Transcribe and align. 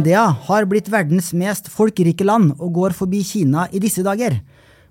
India 0.00 0.22
har 0.46 0.64
blitt 0.64 0.86
verdens 0.88 1.26
mest 1.36 1.66
folkerike 1.68 2.24
land 2.24 2.54
og 2.56 2.70
går 2.72 2.94
forbi 2.96 3.18
Kina 3.26 3.66
i 3.68 3.80
disse 3.82 4.00
dager. 4.00 4.38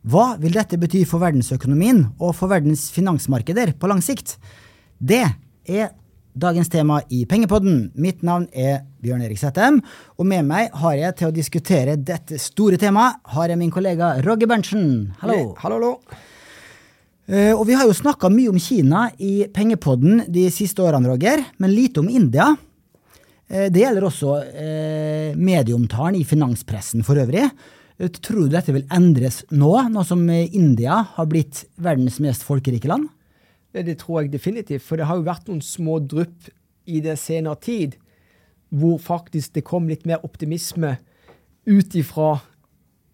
Hva 0.06 0.36
vil 0.38 0.54
dette 0.54 0.78
bety 0.78 1.02
for 1.10 1.24
verdensøkonomien 1.24 2.04
og 2.20 2.36
for 2.38 2.52
verdens 2.52 2.84
finansmarkeder 2.94 3.72
på 3.80 3.90
lang 3.90 4.04
sikt? 4.06 4.36
Det 5.02 5.24
er 5.66 5.90
dagens 6.38 6.70
tema 6.70 7.00
i 7.10 7.24
Pengepodden. 7.26 7.88
Mitt 7.98 8.22
navn 8.22 8.46
er 8.54 8.84
Bjørn 9.02 9.26
Erik 9.26 9.42
Settem, 9.42 9.82
og 10.20 10.30
med 10.30 10.46
meg 10.46 10.78
har 10.78 11.00
jeg 11.00 11.18
til 11.18 11.32
å 11.32 11.36
diskutere 11.40 11.98
dette 11.98 12.38
store 12.38 12.78
temaet 12.78 13.18
har 13.34 13.50
jeg 13.50 13.64
min 13.64 13.74
kollega 13.74 14.14
Roger 14.22 14.52
Berntsen. 14.52 14.90
Hallo. 15.24 15.56
Hallo, 15.64 15.80
hallo. 15.80 16.24
Eh, 17.26 17.56
og 17.56 17.66
vi 17.66 17.82
har 17.82 17.90
jo 17.90 17.98
snakka 17.98 18.30
mye 18.30 18.54
om 18.54 18.62
Kina 18.62 19.08
i 19.18 19.40
Pengepodden 19.58 20.28
de 20.30 20.52
siste 20.54 20.86
årene, 20.86 21.10
Roger, 21.10 21.48
men 21.58 21.74
lite 21.74 22.06
om 22.06 22.14
India. 22.14 22.52
Eh, 23.50 23.68
det 23.74 23.82
gjelder 23.82 24.06
også 24.06 24.34
eh, 24.46 25.38
medieomtalen 25.38 26.20
i 26.20 26.26
finanspressen 26.28 27.06
for 27.06 27.18
øvrig. 27.18 27.48
Eh, 27.98 28.12
Tror 28.22 28.46
du 28.46 28.54
dette 28.54 28.76
vil 28.76 28.86
endres 28.94 29.42
nå, 29.50 29.72
nå 29.90 30.04
som 30.06 30.22
India 30.30 31.02
har 31.16 31.30
blitt 31.30 31.66
verdens 31.82 32.20
mest 32.22 32.46
folkerike 32.46 32.90
land? 32.90 33.10
Det 33.74 33.98
tror 34.02 34.24
jeg 34.24 34.34
definitivt. 34.34 34.86
For 34.86 34.98
det 34.98 35.10
har 35.10 35.18
jo 35.18 35.28
vært 35.28 35.50
noen 35.50 35.64
små 35.66 36.00
drypp 36.02 36.50
i 36.90 37.02
det 37.06 37.18
senere 37.22 37.58
tid 37.62 37.98
hvor 38.70 39.02
faktisk 39.02 39.56
det 39.58 39.66
kom 39.66 39.88
litt 39.90 40.06
mer 40.06 40.22
optimisme 40.26 40.96
ut 41.66 41.96
ifra 41.98 42.36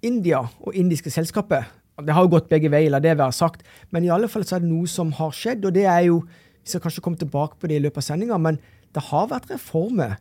India 0.04 0.42
og 0.60 0.76
indiske 0.76 1.12
selskaper. 1.12 1.64
Det 2.04 2.12
har 2.12 2.26
jo 2.26 2.34
gått 2.34 2.50
begge 2.52 2.68
veier, 2.72 2.92
la 2.92 3.00
det 3.00 3.16
være 3.16 3.36
sagt. 3.36 3.64
Men 3.96 4.04
i 4.04 4.12
alle 4.12 4.28
fall 4.32 4.44
så 4.44 4.58
er 4.58 4.66
det 4.66 4.72
noe 4.72 4.88
som 4.92 5.14
har 5.16 5.32
skjedd, 5.36 5.64
og 5.64 5.76
det 5.76 5.88
er 5.88 6.10
jo 6.10 6.26
Vi 6.66 6.72
skal 6.72 6.82
kanskje 6.82 7.02
komme 7.06 7.20
tilbake 7.22 7.60
på 7.62 7.68
det 7.70 7.76
i 7.78 7.82
løpet 7.84 8.02
av 8.02 8.06
sendinga, 8.08 8.38
men 8.42 8.56
det 8.96 9.04
har 9.12 9.28
vært 9.30 9.52
reformer 9.52 10.16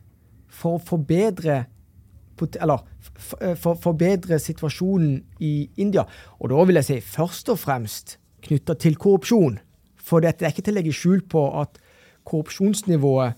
for 0.55 0.77
å 0.79 0.83
forbedre 0.83 1.65
eller 2.59 2.81
f- 3.15 3.37
for, 3.61 3.77
forbedre 3.79 4.39
situasjonen 4.43 5.21
i 5.39 5.69
India. 5.79 6.03
Og 6.39 6.51
da 6.51 6.63
vil 6.67 6.79
jeg 6.81 6.87
si 6.89 6.97
først 7.15 7.51
og 7.53 7.61
fremst 7.61 8.17
knytta 8.43 8.75
til 8.79 8.97
korrupsjon. 8.99 9.59
For 9.95 10.19
dette 10.23 10.43
er 10.45 10.51
ikke 10.51 10.65
til 10.67 10.75
å 10.75 10.79
legge 10.81 10.95
skjul 10.95 11.23
på 11.31 11.45
at 11.61 11.79
korrupsjonsnivået 12.27 13.37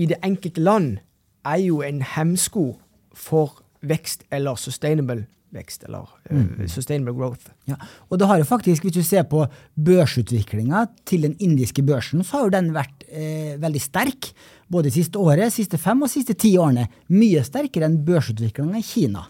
i 0.00 0.06
det 0.10 0.18
enkelte 0.24 0.62
land 0.64 0.98
er 1.44 1.60
jo 1.62 1.82
en 1.84 2.00
hemsko 2.02 2.78
for 3.14 3.60
vekst 3.82 4.24
eller 4.34 4.56
sustainable 4.58 5.26
vekst, 5.54 5.84
eller 5.88 6.08
eh, 6.30 6.66
sustainable 6.68 7.14
growth. 7.16 7.50
Ja, 7.70 7.78
og 8.08 8.20
det 8.20 8.28
har 8.28 8.40
jo 8.40 8.46
faktisk, 8.48 8.84
hvis 8.84 8.96
du 8.98 9.02
ser 9.06 9.24
på 9.30 9.44
børsutviklinga 9.74 10.84
til 11.08 11.24
den 11.26 11.36
indiske 11.44 11.84
børsen, 11.86 12.24
så 12.24 12.38
har 12.38 12.46
jo 12.46 12.54
den 12.56 12.70
vært 12.76 13.06
eh, 13.08 13.56
veldig 13.60 13.82
sterk. 13.82 14.30
Både 14.68 14.92
siste 14.92 15.20
året, 15.20 15.54
siste 15.54 15.80
fem 15.80 16.04
og 16.04 16.12
siste 16.12 16.36
ti 16.36 16.52
årene. 16.60 16.88
Mye 17.14 17.44
sterkere 17.46 17.88
enn 17.88 18.00
børsutviklinga 18.04 18.80
i 18.80 18.84
Kina. 18.84 19.24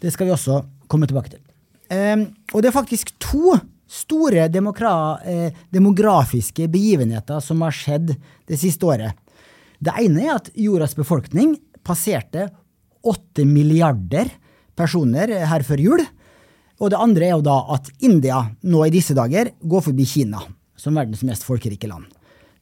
Det 0.00 0.12
skal 0.14 0.30
vi 0.30 0.36
også 0.36 0.62
komme 0.90 1.08
tilbake 1.10 1.34
til. 1.34 1.42
Ehm, 1.92 2.30
og 2.54 2.62
det 2.62 2.70
er 2.70 2.78
faktisk 2.78 3.12
to 3.20 3.58
store 3.90 4.46
eh, 4.46 5.50
demografiske 5.74 6.68
begivenheter 6.70 7.42
som 7.44 7.60
har 7.66 7.74
skjedd 7.74 8.14
det 8.48 8.60
siste 8.60 8.86
året. 8.86 9.18
Det 9.80 9.96
ene 10.00 10.26
er 10.26 10.36
at 10.36 10.50
jordas 10.54 10.94
befolkning 10.96 11.56
passerte 11.86 12.48
åtte 13.06 13.46
milliarder 13.48 14.28
personer 14.80 15.34
her 15.50 15.66
før 15.66 15.84
jul. 15.84 16.02
Og 16.80 16.92
det 16.92 17.00
andre 17.00 17.28
er 17.28 17.36
jo 17.36 17.44
da 17.44 17.58
at 17.76 17.90
India 18.00 18.40
nå 18.64 18.86
i 18.86 18.94
disse 18.94 19.14
dager 19.16 19.52
går 19.60 19.84
forbi 19.90 20.06
Kina 20.08 20.40
som 20.80 20.96
verdens 20.96 21.24
mest 21.28 21.44
folkerike 21.44 21.88
land. 21.90 22.06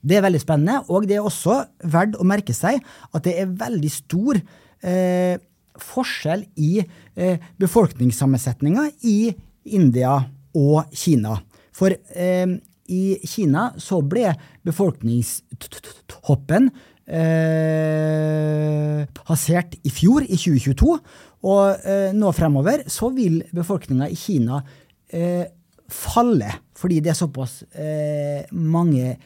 Det 0.03 0.17
er 0.19 0.25
veldig 0.25 0.41
spennende, 0.43 0.81
og 0.91 1.07
det 1.11 1.17
er 1.19 1.27
også 1.27 1.65
verdt 1.91 2.17
å 2.19 2.27
merke 2.27 2.55
seg 2.55 2.81
at 3.15 3.25
det 3.27 3.35
er 3.39 3.57
veldig 3.59 3.91
stor 3.91 4.39
eh, 4.39 5.39
forskjell 5.79 6.45
i 6.59 6.83
eh, 6.83 7.39
befolkningssammensetninga 7.63 8.89
i 9.07 9.35
India 9.75 10.19
og 10.59 10.85
Kina. 10.95 11.39
For 11.75 11.91
eh, 11.95 12.47
i 12.89 13.19
Kina 13.27 13.73
så 13.83 14.01
ble 14.03 14.35
befolkningstoppen 14.67 16.71
eh, 17.09 19.05
passert 19.25 19.77
i 19.83 19.93
fjor, 19.93 20.25
i 20.25 20.37
2022. 20.37 20.99
Og 21.49 21.89
eh, 21.89 22.11
nå 22.17 22.33
fremover 22.37 22.85
så 22.91 23.11
vil 23.15 23.41
befolkninga 23.55 24.09
i 24.11 24.19
Kina 24.19 24.61
eh, 25.09 25.45
falle, 25.89 26.51
fordi 26.77 27.01
det 27.05 27.13
er 27.15 27.19
såpass 27.19 27.63
eh, 27.73 28.49
mange 28.53 29.17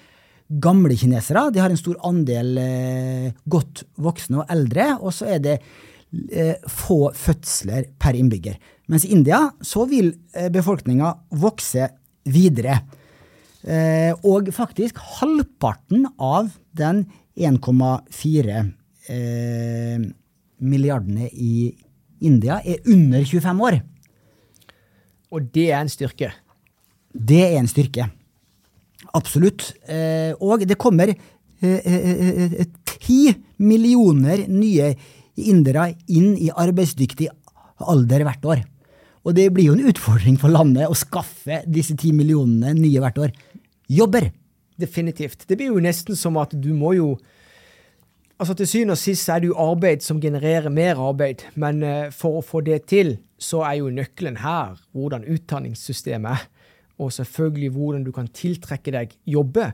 gamle 0.62 0.97
kinesere. 0.98 1.48
De 1.53 1.62
har 1.62 1.72
en 1.72 1.81
stor 1.81 1.97
andel 2.06 2.59
eh, 2.60 3.31
godt 3.48 3.87
voksne 4.04 4.43
og 4.43 4.53
eldre, 4.53 4.93
og 5.00 5.14
så 5.16 5.31
er 5.37 5.43
det 5.43 5.56
eh, 5.59 6.56
få 6.69 7.06
fødsler 7.16 7.88
per 8.00 8.19
innbygger. 8.19 8.60
Mens 8.93 9.06
i 9.09 9.14
India 9.16 9.47
så 9.64 9.87
vil 9.88 10.12
befolkninga 10.53 11.14
vokse 11.41 11.87
videre. 12.28 12.82
Eh, 13.62 14.10
og 14.26 14.50
faktisk 14.54 14.99
halvparten 15.20 16.09
av 16.19 16.50
den 16.75 17.04
1,4 17.37 18.59
eh, 19.09 19.98
milliardene 20.62 21.28
i 21.32 21.72
India 22.22 22.60
er 22.65 22.82
under 22.87 23.25
25 23.25 23.62
år. 23.66 23.78
Og 25.32 25.48
det 25.54 25.70
er 25.70 25.81
en 25.81 25.93
styrke. 25.93 26.32
Det 27.12 27.41
er 27.48 27.59
en 27.59 27.70
styrke. 27.70 28.09
Absolutt. 29.16 29.72
Eh, 29.88 30.32
og 30.41 30.65
det 30.69 30.78
kommer 30.81 31.15
ti 31.62 33.20
millioner 33.62 34.44
nye 34.50 34.93
indere 35.38 35.93
inn 36.10 36.34
i 36.37 36.50
arbeidsdyktig 36.50 37.28
alder 37.93 38.25
hvert 38.26 38.47
år. 38.54 38.62
Og 39.22 39.37
det 39.37 39.49
blir 39.54 39.70
jo 39.70 39.76
en 39.76 39.91
utfordring 39.93 40.38
for 40.41 40.50
landet 40.50 40.91
å 40.91 40.99
skaffe 40.99 41.62
disse 41.70 41.94
ti 41.99 42.10
millionene 42.14 42.75
nye 42.75 43.03
hvert 43.03 43.20
år. 43.22 43.34
Jobber. 43.93 44.31
Definitivt. 44.82 45.47
Det 45.47 45.59
blir 45.59 45.70
jo 45.70 45.82
nesten 45.82 46.19
som 46.19 46.38
at 46.43 46.56
du 46.59 46.72
må 46.75 46.97
jo 46.98 47.15
Altså 48.43 48.56
Til 48.59 48.66
syvende 48.66 48.97
og 48.97 48.98
sist 48.98 49.28
er 49.31 49.38
det 49.38 49.53
jo 49.53 49.59
arbeid 49.60 50.00
som 50.03 50.19
genererer 50.19 50.72
mer 50.72 50.98
arbeid, 50.98 51.44
men 51.54 51.82
eh, 51.87 52.09
for 52.10 52.41
å 52.41 52.43
få 52.43 52.59
det 52.66 52.81
til, 52.91 53.12
så 53.38 53.60
er 53.69 53.76
jo 53.78 53.93
nøkkelen 53.94 54.41
her 54.43 54.81
hvordan 54.97 55.28
utdanningssystemet 55.31 56.32
er, 56.32 56.48
og 56.98 57.12
selvfølgelig 57.15 57.70
hvordan 57.76 58.03
du 58.03 58.10
kan 58.10 58.26
tiltrekke 58.26 58.97
deg 58.97 59.15
jobbe. 59.31 59.69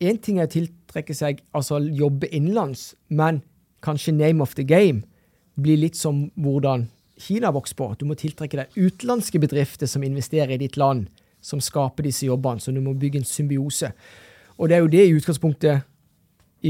Én 0.00 0.16
ting 0.22 0.40
er 0.40 0.48
å 0.48 0.54
tiltrekke 0.54 1.12
seg, 1.18 1.42
altså 1.52 1.82
jobbe 1.82 2.30
innenlands, 2.32 2.94
men 3.08 3.42
kanskje 3.84 4.16
name 4.16 4.40
of 4.40 4.56
the 4.56 4.64
game 4.64 5.04
blir 5.60 5.82
litt 5.82 6.00
som 6.00 6.30
hvordan 6.40 6.88
Kina 7.20 7.48
vokser 7.52 7.76
på. 7.76 7.90
Du 7.96 8.04
må 8.08 8.16
tiltrekke 8.16 8.62
deg 8.62 8.74
utenlandske 8.76 9.40
bedrifter 9.40 9.88
som 9.88 10.04
investerer 10.04 10.56
i 10.56 10.62
ditt 10.64 10.76
land, 10.80 11.10
som 11.40 11.62
skaper 11.64 12.04
disse 12.04 12.26
jobbene, 12.28 12.60
så 12.60 12.72
du 12.72 12.80
må 12.84 12.96
bygge 12.96 13.22
en 13.22 13.28
symbiose. 13.28 13.92
Og 14.56 14.68
det 14.68 14.76
er 14.76 14.84
jo 14.84 14.92
det 14.92 15.04
i 15.04 15.14
utgangspunktet 15.16 15.84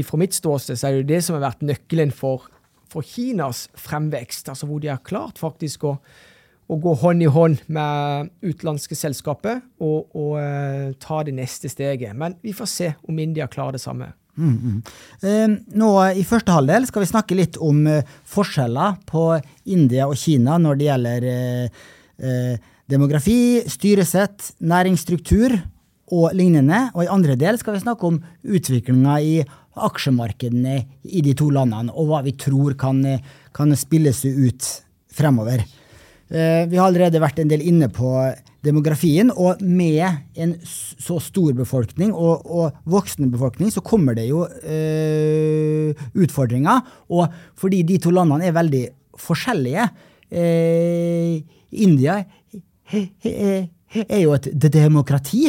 fra 0.05 0.19
mitt 0.19 0.35
ståsted 0.35 0.77
så 0.77 0.89
er 0.89 0.95
det 0.95 1.03
jo 1.03 1.11
det 1.13 1.21
som 1.25 1.37
har 1.37 1.47
vært 1.47 1.65
nøkkelen 1.65 2.11
for, 2.13 2.49
for 2.91 3.05
Kinas 3.05 3.67
fremvekst. 3.79 4.49
altså 4.49 4.67
Hvor 4.69 4.81
de 4.83 4.91
har 4.91 5.01
klart 5.05 5.39
faktisk 5.41 5.87
å, 5.87 5.95
å 6.67 6.77
gå 6.83 6.93
hånd 7.01 7.23
i 7.23 7.31
hånd 7.31 7.63
med 7.71 8.29
utenlandske 8.43 8.97
selskaper 8.99 9.61
og, 9.79 10.11
og 10.13 10.37
uh, 10.37 10.93
ta 11.01 11.23
det 11.25 11.33
neste 11.37 11.71
steget. 11.71 12.13
Men 12.13 12.37
vi 12.43 12.53
får 12.53 12.71
se 12.71 12.93
om 13.07 13.19
India 13.19 13.47
klarer 13.49 13.79
det 13.79 13.83
samme. 13.85 14.11
Mm, 14.37 14.57
mm. 14.61 14.81
Eh, 15.25 15.53
nå 15.81 15.87
I 16.13 16.21
første 16.27 16.53
halvdel 16.53 16.85
skal 16.85 17.01
vi 17.01 17.09
snakke 17.09 17.37
litt 17.39 17.55
om 17.57 17.79
eh, 17.89 18.05
forskjeller 18.29 18.99
på 19.09 19.31
India 19.73 20.05
og 20.05 20.13
Kina 20.21 20.59
når 20.61 20.77
det 20.77 20.85
gjelder 20.85 21.25
eh, 21.25 22.67
demografi, 22.85 23.63
styresett, 23.65 24.51
næringsstruktur 24.61 25.57
og 26.13 26.35
lignende. 26.37 26.87
Og 26.95 27.05
i 27.05 27.11
andre 27.11 27.37
del 27.39 27.59
skal 27.59 27.77
vi 27.77 27.83
snakke 27.83 28.07
om 28.09 28.19
utviklinga 28.47 29.17
i 29.23 29.39
aksjemarkedene 29.77 30.77
i 31.05 31.21
de 31.21 31.33
to 31.37 31.51
landene, 31.53 31.93
og 31.93 32.09
hva 32.09 32.23
vi 32.25 32.33
tror 32.39 32.73
kan, 32.79 33.03
kan 33.53 33.75
spilles 33.77 34.23
ut 34.25 34.69
fremover. 35.13 35.61
Eh, 36.27 36.65
vi 36.67 36.79
har 36.79 36.89
allerede 36.89 37.21
vært 37.23 37.39
en 37.39 37.51
del 37.51 37.61
inne 37.69 37.87
på 37.93 38.09
demografien, 38.65 39.29
og 39.31 39.61
med 39.61 40.03
en 40.35 40.55
så 40.65 41.19
stor 41.23 41.53
befolkning 41.55 42.11
og, 42.11 42.43
og 42.43 42.79
voksende 42.89 43.29
befolkning, 43.31 43.71
så 43.71 43.83
kommer 43.85 44.17
det 44.17 44.27
jo 44.27 44.43
øh, 44.47 45.93
utfordringer. 46.17 46.81
Og 47.13 47.29
fordi 47.55 47.83
de 47.87 47.99
to 48.03 48.11
landene 48.15 48.49
er 48.49 48.57
veldig 48.57 48.83
forskjellige 49.17 49.87
øh, 50.31 51.37
India 51.71 52.19
er 52.87 54.19
jo 54.21 54.35
et 54.35 54.51
demokrati. 54.73 55.47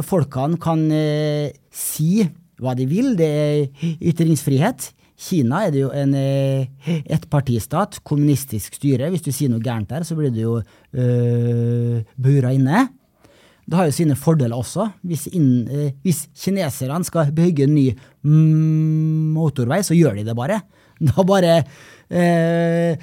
Folkene 0.00 0.56
kan 0.62 0.86
eh, 0.94 1.52
si 1.68 2.22
hva 2.62 2.72
de 2.78 2.86
vil. 2.88 3.12
Det 3.18 3.28
er 3.28 3.86
ytringsfrihet. 4.00 4.92
Kina 5.22 5.66
er 5.66 5.74
det 5.74 5.82
jo 5.84 5.90
en 5.94 6.14
eh, 6.18 6.88
ettpartistat, 7.12 8.00
kommunistisk 8.06 8.78
styre. 8.78 9.10
Hvis 9.12 9.26
du 9.26 9.30
sier 9.34 9.52
noe 9.52 9.62
gærent 9.62 9.90
der, 9.92 10.06
så 10.06 10.16
blir 10.18 10.32
du 10.34 10.40
jo 10.40 10.56
eh, 10.58 12.02
bura 12.16 12.52
inne. 12.56 12.88
det 13.66 13.78
har 13.78 13.86
jo 13.86 13.94
sine 13.94 14.16
fordeler 14.18 14.56
også. 14.56 14.88
Hvis, 15.06 15.28
inn, 15.30 15.68
eh, 15.68 15.92
hvis 16.02 16.26
kineserne 16.34 17.04
skal 17.06 17.30
bygge 17.34 17.68
en 17.68 17.76
ny 17.76 17.88
mm, 17.92 19.34
motorvei, 19.36 19.82
så 19.86 19.94
gjør 19.98 20.18
de 20.18 20.26
det 20.30 20.38
bare. 20.38 20.62
Da 21.02 21.24
bare 21.26 21.54
eh, 22.10 22.98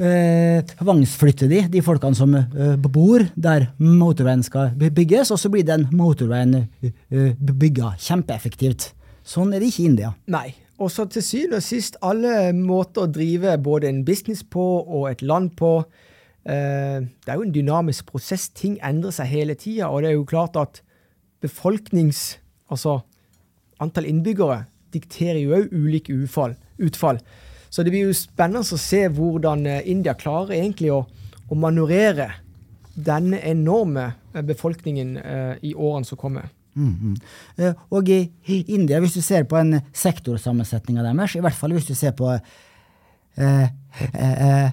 eh, 0.00 0.62
tvangsflytter 0.72 1.50
de 1.50 1.60
de 1.72 1.82
folkene 1.84 2.16
som 2.16 2.34
eh, 2.36 2.76
bor 2.80 3.24
der 3.34 3.68
motorveien 3.78 4.42
skal 4.46 4.72
bygges, 4.74 5.30
og 5.30 5.40
så 5.40 5.50
blir 5.52 5.66
den 5.68 5.86
motorveien 5.92 6.64
eh, 6.82 7.36
bygga 7.36 7.94
kjempeeffektivt. 8.00 8.90
Sånn 9.26 9.52
er 9.54 9.62
det 9.62 9.70
ikke 9.70 9.84
i 9.84 9.90
India. 9.92 10.12
Nei. 10.32 10.48
Og 10.80 10.88
så 10.88 11.04
til 11.12 11.22
syvende 11.22 11.58
og 11.60 11.64
sist, 11.66 11.98
alle 12.00 12.54
måter 12.56 13.04
å 13.04 13.12
drive 13.12 13.58
både 13.60 13.90
en 13.90 14.00
business 14.06 14.40
på 14.42 14.64
og 14.80 15.10
et 15.10 15.20
land 15.20 15.52
på 15.58 15.74
eh, 16.48 17.04
Det 17.04 17.28
er 17.28 17.36
jo 17.36 17.44
en 17.44 17.52
dynamisk 17.52 18.08
prosess. 18.08 18.48
Ting 18.56 18.78
endrer 18.80 19.12
seg 19.12 19.28
hele 19.28 19.58
tida, 19.60 19.90
og 19.92 20.00
det 20.02 20.12
er 20.12 20.18
jo 20.18 20.28
klart 20.28 20.56
at 20.60 20.82
befolknings... 21.44 22.38
Altså 22.70 23.00
antall 23.82 24.06
innbyggere 24.06 24.64
dikterer 24.94 25.40
jo 25.40 25.56
òg 25.56 25.72
ulike 25.74 26.14
utfall. 26.14 26.54
Så 27.70 27.84
det 27.86 27.92
blir 27.94 28.08
jo 28.08 28.16
spennende 28.16 28.64
å 28.66 28.78
se 28.82 29.04
hvordan 29.14 29.66
eh, 29.70 29.82
India 29.90 30.16
klarer 30.18 30.58
egentlig 30.58 30.90
å, 30.94 31.04
å 31.48 31.58
manøvrere 31.58 32.32
denne 32.94 33.38
enorme 33.46 34.08
eh, 34.34 34.42
befolkningen 34.42 35.14
eh, 35.20 35.52
i 35.70 35.74
årene 35.74 36.08
som 36.08 36.18
kommer. 36.20 36.50
Mhm. 36.74 37.14
Eh, 37.58 37.78
Og 37.90 38.10
i 38.10 38.20
India, 38.68 39.00
hvis 39.00 39.14
du 39.14 39.22
ser 39.22 39.46
på 39.50 39.58
en 39.58 39.80
sektorsammensetning 39.92 40.98
av 40.98 41.08
deres, 41.08 41.36
i 41.36 41.42
hvert 41.44 41.56
fall 41.58 41.74
hvis 41.76 41.88
du 41.88 41.94
ser 41.94 42.12
på 42.18 42.30
eh, 42.34 43.66
eh, 44.12 44.70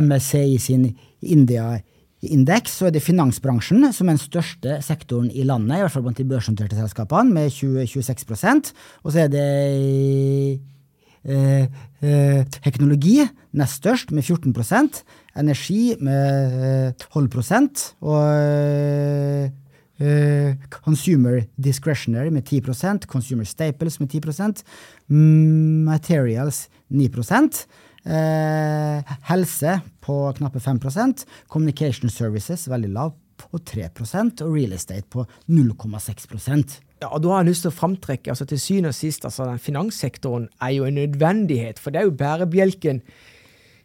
MSCI 0.00 0.58
sin 0.62 0.88
India-indeks, 1.22 2.78
så 2.78 2.88
er 2.88 2.94
det 2.94 3.02
finansbransjen 3.02 3.90
som 3.92 4.08
er 4.08 4.14
den 4.16 4.22
største 4.22 4.78
sektoren 4.86 5.30
i 5.30 5.46
landet, 5.46 5.78
i 5.78 5.84
hvert 5.84 5.94
fall 5.94 6.06
blant 6.06 6.18
de 6.22 6.26
børsnoterte 6.30 6.78
selskapene, 6.78 7.34
med 7.34 7.50
20-26% 7.50 8.72
Og 9.02 9.12
så 9.12 9.24
er 9.26 9.32
det 9.32 9.46
teknologi 12.62 13.22
nest 13.52 13.80
størst, 13.82 14.12
med 14.14 14.22
14% 14.22 15.02
Energi 15.38 15.94
med 16.00 16.58
eh, 16.92 17.08
12 17.12 17.28
og 18.00 18.22
eh, 18.32 19.50
Eh, 20.00 20.54
consumer 20.70 21.40
discretionary 21.56 22.30
med 22.30 22.44
10% 22.46 23.06
Consumer 23.10 23.44
staples 23.44 23.98
med 23.98 24.08
10 24.08 24.20
mm, 25.08 25.84
Materials 25.84 26.68
9 26.88 27.08
eh, 28.04 29.02
Helse 29.22 29.80
på 30.00 30.32
knappe 30.38 30.58
5% 30.60 31.26
Communication 31.48 32.10
services 32.10 32.68
veldig 32.68 32.92
lav 32.94 33.16
på 33.36 33.58
3% 33.58 34.42
og 34.42 34.54
real 34.54 34.72
estate 34.72 35.08
på 35.10 35.26
0,6 35.48 36.78
Ja, 36.98 37.12
og 37.12 37.22
da 37.22 37.30
har 37.30 37.44
jeg 37.44 37.52
lyst 37.52 37.62
til 37.62 37.70
å 37.70 37.78
framtrekke, 37.78 38.32
altså 38.32 38.46
til 38.48 38.58
syvende 38.58 38.90
og 38.90 38.96
sist, 38.98 39.24
altså 39.24 39.46
den 39.46 39.60
finanssektoren 39.62 40.48
er 40.62 40.72
jo 40.74 40.86
en 40.88 40.96
nødvendighet, 40.98 41.78
for 41.78 41.94
det 41.94 42.00
er 42.00 42.08
jo 42.08 42.16
bærebjelken 42.18 43.02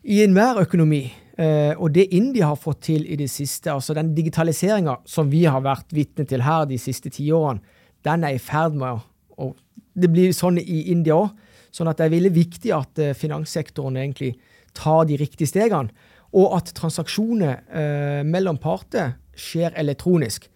i 0.09 0.23
enhver 0.23 0.63
økonomi. 0.63 1.03
Eh, 1.37 1.73
og 1.77 1.93
det 1.93 2.07
India 2.13 2.49
har 2.49 2.57
fått 2.61 2.81
til 2.89 3.05
i 3.05 3.17
det 3.17 3.29
siste, 3.29 3.71
altså 3.73 3.93
den 3.97 4.11
digitaliseringa 4.17 4.99
som 5.09 5.29
vi 5.29 5.43
har 5.45 5.61
vært 5.65 5.93
vitne 5.93 6.25
til 6.29 6.41
her 6.45 6.65
de 6.69 6.77
siste 6.81 7.13
tiårene, 7.13 7.61
den 8.03 8.25
er 8.25 8.35
i 8.35 8.41
ferd 8.41 8.75
med 8.77 8.97
å 8.97 9.01
og 9.37 9.59
Det 9.93 10.09
blir 10.09 10.31
sånn 10.33 10.57
i 10.57 10.79
India 10.89 11.13
òg. 11.13 11.35
Sånn 11.73 11.89
at 11.89 11.99
det 11.99 12.07
er 12.07 12.13
veldig 12.15 12.31
viktig 12.33 12.71
at 12.73 12.99
eh, 13.01 13.13
finanssektoren 13.17 13.97
egentlig 13.97 14.31
tar 14.77 15.05
de 15.09 15.17
riktige 15.21 15.49
stegene, 15.49 15.93
og 16.33 16.55
at 16.57 16.71
transaksjoner 16.73 17.59
eh, 17.69 18.21
mellom 18.25 18.57
parter 18.61 19.15
skjer 19.37 19.73
elektronisk. 19.77 20.47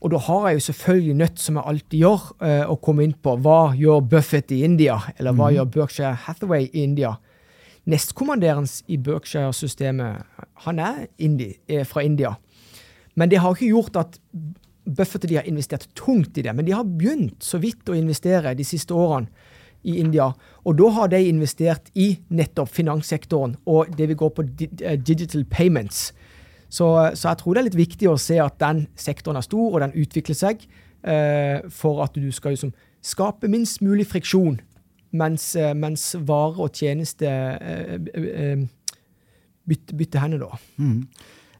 Og 0.00 0.12
da 0.12 0.20
har 0.26 0.48
jeg 0.48 0.58
jo 0.58 0.64
selvfølgelig 0.66 1.14
nødt, 1.14 1.38
som 1.40 1.56
jeg 1.56 1.64
alltid 1.66 1.98
gjør, 1.98 2.26
eh, 2.44 2.64
å 2.68 2.76
komme 2.76 3.04
inn 3.06 3.14
på 3.14 3.36
hva 3.40 3.72
gjør 3.76 4.04
Buffett 4.10 4.52
i 4.52 4.62
India, 4.64 4.98
eller 5.18 5.32
hva 5.32 5.48
gjør 5.54 5.70
Berkshire 5.72 6.14
Hathaway 6.26 6.68
i 6.72 6.82
India. 6.84 7.14
Nestkommanderende 7.86 8.82
i 8.88 8.98
Berkshire-systemet, 8.98 10.22
han 10.66 10.78
er 10.78 11.06
indi, 11.18 11.54
er 11.68 11.84
fra 11.84 12.02
India. 12.02 12.36
Men 13.14 13.30
det 13.30 13.40
har 13.40 13.54
ikke 13.54 13.72
gjort 13.72 13.96
at 13.96 14.18
Buffett 14.86 15.24
og 15.24 15.30
de 15.30 15.38
har 15.40 15.48
investert 15.48 15.88
tungt 15.98 16.38
i 16.38 16.42
det. 16.42 16.54
Men 16.54 16.66
de 16.66 16.74
har 16.76 16.84
begynt 16.84 17.42
så 17.42 17.58
vidt 17.58 17.88
å 17.88 17.96
investere 17.96 18.54
de 18.54 18.64
siste 18.64 18.94
årene 18.94 19.26
i 19.86 19.98
India. 20.02 20.32
Og 20.66 20.78
da 20.78 20.90
har 20.98 21.10
de 21.12 21.22
investert 21.28 21.90
i 21.94 22.16
nettopp 22.28 22.70
finanssektoren 22.74 23.56
og 23.70 23.92
det 23.96 24.10
vi 24.10 24.18
går 24.18 24.32
på 24.34 24.46
eh, 24.66 24.98
digital 24.98 25.44
payments. 25.50 26.10
Så, 26.68 26.88
så 27.14 27.30
jeg 27.30 27.40
tror 27.40 27.54
det 27.54 27.62
er 27.62 27.68
litt 27.68 27.78
viktig 27.78 28.08
å 28.10 28.18
se 28.20 28.38
at 28.42 28.58
den 28.62 28.86
sektoren 28.98 29.38
er 29.38 29.46
stor, 29.46 29.68
og 29.70 29.82
den 29.84 29.94
utvikler 29.96 30.38
seg, 30.38 30.64
eh, 31.06 31.62
for 31.72 32.02
at 32.04 32.16
du 32.18 32.28
skal 32.34 32.56
liksom 32.56 32.74
skape 33.06 33.50
minst 33.50 33.82
mulig 33.86 34.08
friksjon 34.10 34.58
mens, 35.16 35.52
eh, 35.56 35.74
mens 35.78 36.10
varer 36.26 36.66
og 36.66 36.74
tjenester 36.74 37.60
eh, 37.60 37.96
eh, 38.18 38.66
bytter, 39.66 39.98
bytte 39.98 40.22
hender, 40.22 40.46
da. 40.46 40.58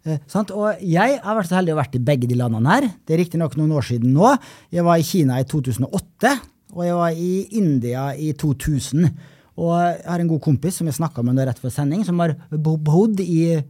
Eh, 0.07 0.19
sant? 0.31 0.53
Og 0.55 0.83
jeg 0.87 1.17
har 1.23 1.39
vært 1.39 1.51
så 1.51 1.59
heldig 1.59 1.75
å 1.75 1.81
vært 1.81 1.97
i 1.99 2.03
begge 2.07 2.29
de 2.31 2.39
landene 2.39 2.75
her. 2.75 2.91
Det 3.07 3.17
er 3.17 3.23
riktignok 3.25 3.57
noen 3.59 3.75
år 3.79 3.87
siden 3.89 4.13
nå. 4.15 4.35
Jeg 4.75 4.87
var 4.87 5.01
i 5.01 5.07
Kina 5.07 5.41
i 5.43 5.47
2008, 5.51 6.35
og 6.77 6.85
jeg 6.87 6.99
var 6.99 7.17
i 7.17 7.33
India 7.59 8.05
i 8.15 8.33
2000. 8.39 9.09
Og 9.57 9.73
jeg 9.73 10.05
har 10.05 10.23
en 10.23 10.31
god 10.31 10.43
kompis 10.45 10.79
som 10.79 10.89
jeg 10.91 10.99
snakka 10.99 11.25
med 11.25 11.39
nå 11.39 11.47
rett 11.49 11.61
før 11.63 11.73
sending, 11.73 12.05
som 12.07 12.21
har 12.23 12.37
bodd 12.53 13.23
i 13.25 13.41
eh, 13.57 13.65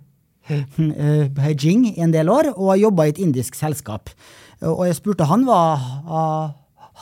Beijing 1.36 1.88
i 1.94 2.02
en 2.04 2.14
del 2.14 2.30
år 2.30 2.52
og 2.54 2.70
har 2.74 2.84
jobba 2.84 3.06
i 3.06 3.14
et 3.14 3.22
indisk 3.22 3.58
selskap. 3.58 4.12
Og 4.62 4.86
jeg 4.88 4.96
spurte 4.98 5.26
han 5.28 5.44
hva 5.46 5.60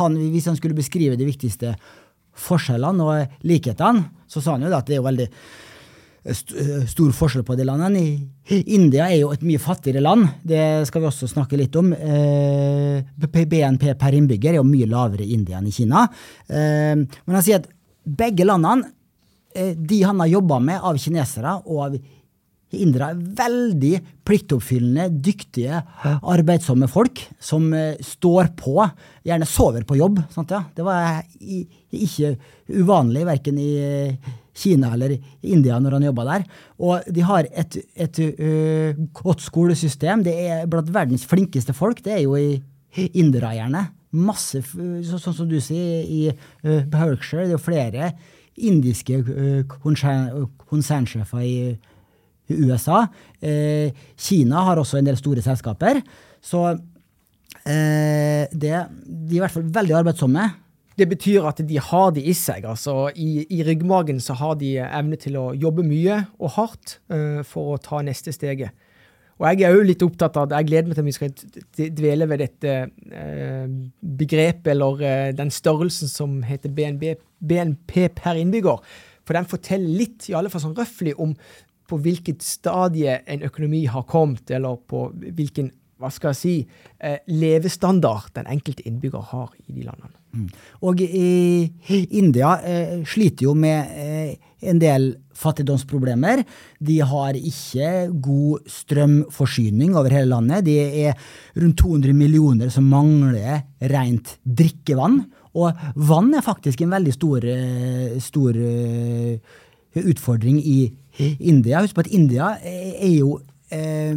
han, 0.00 0.16
hvis 0.32 0.48
han 0.50 0.56
skulle 0.58 0.76
beskrive 0.76 1.18
de 1.18 1.26
viktigste 1.28 1.74
forskjellene 2.34 3.04
og 3.04 3.44
likhetene, 3.46 4.08
så 4.30 4.42
sa 4.42 4.56
han 4.56 4.66
jo 4.66 4.72
at 4.74 4.88
det 4.88 4.96
er 4.96 5.00
jo 5.00 5.06
veldig 5.06 5.26
eh, 5.28 6.86
stor 6.90 7.12
forskjell 7.14 7.44
på 7.46 7.54
de 7.58 7.66
landene. 7.68 8.02
India 8.74 9.06
er 9.06 9.20
jo 9.20 9.30
et 9.34 9.44
mye 9.46 9.62
fattigere 9.62 10.02
land, 10.02 10.26
det 10.42 10.64
skal 10.88 11.04
vi 11.04 11.10
også 11.10 11.30
snakke 11.30 11.60
litt 11.60 11.78
om. 11.78 11.92
Eh, 11.94 13.04
BNP 13.14 13.86
per 14.00 14.18
innbygger 14.18 14.56
er 14.56 14.60
jo 14.60 14.66
mye 14.66 14.90
lavere 14.90 15.26
i 15.26 15.36
India 15.36 15.60
enn 15.60 15.70
i 15.70 15.76
Kina. 15.76 16.08
Eh, 16.48 16.96
men 16.98 17.38
han 17.38 17.46
sier 17.46 17.62
at 17.62 17.70
begge 18.04 18.48
landene, 18.48 18.90
eh, 19.54 19.76
de 19.78 20.02
han 20.02 20.18
har 20.24 20.34
jobba 20.34 20.58
med 20.58 20.82
av 20.82 20.98
kinesere 20.98 21.54
og 21.62 21.86
av 21.86 21.98
indere, 22.82 23.10
er 23.12 23.34
veldig 23.38 23.92
pliktoppfyllende, 24.26 25.08
dyktige, 25.24 25.82
arbeidsomme 26.04 26.88
folk 26.90 27.20
som 27.42 27.68
eh, 27.76 28.00
står 28.04 28.52
på, 28.58 28.78
gjerne 29.26 29.48
sover 29.48 29.84
på 29.88 29.98
jobb. 30.00 30.22
Sant, 30.34 30.54
ja? 30.54 30.64
Det 30.74 30.86
var 30.86 31.20
ikke 31.94 32.34
uvanlig 32.74 33.26
verken 33.28 33.60
i 33.60 33.70
eh, 33.80 34.32
Kina 34.54 34.92
eller 34.94 35.16
India 35.42 35.80
når 35.82 35.98
han 35.98 36.06
jobba 36.08 36.26
der. 36.28 36.46
Og 36.78 37.10
de 37.10 37.24
har 37.26 37.48
et, 37.50 37.80
et 37.98 38.20
uh, 38.38 39.00
godt 39.18 39.42
skolesystem. 39.42 40.22
Det 40.22 40.34
er 40.46 40.68
blant 40.70 40.92
verdens 40.94 41.26
flinkeste 41.26 41.74
folk. 41.74 42.04
Det 42.04 42.14
er 42.14 42.22
jo 42.22 42.36
i 42.38 43.08
indere, 43.18 43.50
gjerne. 43.56 43.88
Masse, 44.14 44.62
så, 44.62 45.18
sånn 45.18 45.34
som 45.34 45.48
du 45.50 45.56
sier, 45.58 46.06
i 46.06 46.28
uh, 46.30 46.84
Berkshire. 46.86 47.48
Det 47.48 47.50
er 47.50 47.56
jo 47.56 47.64
flere 47.64 48.12
indiske 48.54 49.18
konsern, 49.66 50.46
konsernsjefer 50.70 51.42
i 51.42 51.56
USA. 52.50 53.06
Eh, 53.40 53.94
Kina 54.20 54.66
har 54.68 54.80
også 54.80 54.98
en 55.00 55.08
del 55.08 55.16
store 55.20 55.44
selskaper. 55.44 56.02
Så 56.44 56.66
eh, 57.64 58.44
det, 58.52 58.74
de 59.06 59.32
er 59.32 59.38
i 59.38 59.42
hvert 59.42 59.54
fall 59.54 59.70
veldig 59.78 59.98
arbeidsomme. 60.02 60.50
Det 60.94 61.08
betyr 61.10 61.46
at 61.48 61.58
de 61.66 61.78
har 61.82 62.12
det 62.14 62.22
i 62.22 62.34
seg. 62.38 62.66
altså 62.70 63.08
I, 63.16 63.46
i 63.50 63.64
ryggmagen 63.66 64.20
så 64.22 64.36
har 64.38 64.54
de 64.60 64.76
evne 64.84 65.18
til 65.18 65.38
å 65.40 65.50
jobbe 65.54 65.82
mye 65.86 66.20
og 66.38 66.54
hardt 66.58 66.98
eh, 67.10 67.42
for 67.46 67.74
å 67.74 67.80
ta 67.82 68.02
neste 68.06 68.34
steget. 68.34 68.70
Og 69.34 69.48
jeg 69.48 69.66
er 69.66 69.74
jo 69.74 69.86
litt 69.86 70.02
opptatt 70.06 70.36
av. 70.38 70.52
Jeg 70.54 70.68
gleder 70.68 70.86
meg 70.86 70.94
til 70.94 71.02
at 71.02 71.08
vi 71.08 71.16
skal 71.16 71.88
dvele 71.98 72.28
ved 72.30 72.44
dette 72.44 72.74
eh, 73.10 73.72
begrepet, 74.20 74.70
eller 74.76 75.02
eh, 75.02 75.32
den 75.34 75.50
størrelsen 75.50 76.10
som 76.10 76.36
heter 76.46 76.70
BNB, 76.70 77.16
BNP 77.42 77.96
per 78.14 78.38
innbygger. 78.38 78.78
For 79.26 79.34
den 79.34 79.48
forteller 79.50 79.98
litt, 80.04 80.28
i 80.30 80.36
alle 80.38 80.52
fall 80.52 80.62
sånn 80.62 80.76
røftlig, 80.78 81.16
om 81.18 81.34
på 81.94 82.02
hvilket 82.02 82.42
stadie 82.42 83.20
en 83.30 83.46
økonomi 83.46 83.84
har 83.86 84.06
kommet, 84.10 84.50
eller 84.50 84.80
på 84.90 85.06
hvilken 85.14 85.70
hva 86.02 86.10
skal 86.10 86.32
jeg 86.32 86.40
si, 86.40 86.54
eh, 86.98 87.20
levestandard 87.30 88.32
den 88.34 88.48
enkelte 88.50 88.82
innbygger 88.82 89.22
har 89.30 89.52
i 89.62 89.72
de 89.72 89.86
landene. 89.86 90.18
Og 90.82 90.98
i 91.00 91.70
India 92.18 92.56
eh, 92.66 93.04
sliter 93.06 93.46
jo 93.46 93.54
med 93.54 93.92
eh, 93.94 94.34
en 94.66 94.80
del 94.82 95.12
fattigdomsproblemer. 95.38 96.42
De 96.82 96.98
har 97.06 97.38
ikke 97.38 97.92
god 98.24 98.66
strømforsyning 98.70 99.94
over 99.94 100.14
hele 100.14 100.32
landet. 100.32 100.66
De 100.66 100.76
er 101.06 101.14
rundt 101.54 101.78
200 101.82 102.16
millioner 102.16 102.72
som 102.74 102.88
mangler 102.90 103.62
rent 103.94 104.36
drikkevann. 104.42 105.22
Og 105.54 105.86
vann 105.94 106.32
er 106.34 106.42
faktisk 106.42 106.82
en 106.82 106.94
veldig 106.96 107.14
stor, 107.14 107.46
eh, 107.46 108.18
stor 108.18 108.58
eh, 108.58 109.38
utfordring 110.02 110.58
i 110.58 110.78
India. 111.20 111.82
Husk 111.82 111.96
på 111.96 112.04
at 112.04 112.12
India 112.14 112.54
er 112.60 113.14
jo 113.14 113.38
eh, 113.72 114.14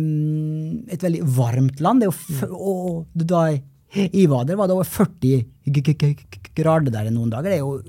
et 0.94 1.04
veldig 1.04 1.24
varmt 1.38 1.82
land. 1.84 2.02
Det 2.02 2.08
er 2.08 2.12
jo 2.12 2.18
f 2.18 2.44
og 2.52 3.26
da 3.28 3.48
jeg 3.96 4.28
var 4.30 4.44
der, 4.46 4.58
var 4.60 4.68
det 4.68 4.76
over 4.76 4.84
40 4.84 5.46
grader 6.58 6.92
der 6.92 7.10
noen 7.14 7.32
dager. 7.32 7.50
Det 7.50 7.58
er 7.58 7.64
jo 7.64 7.80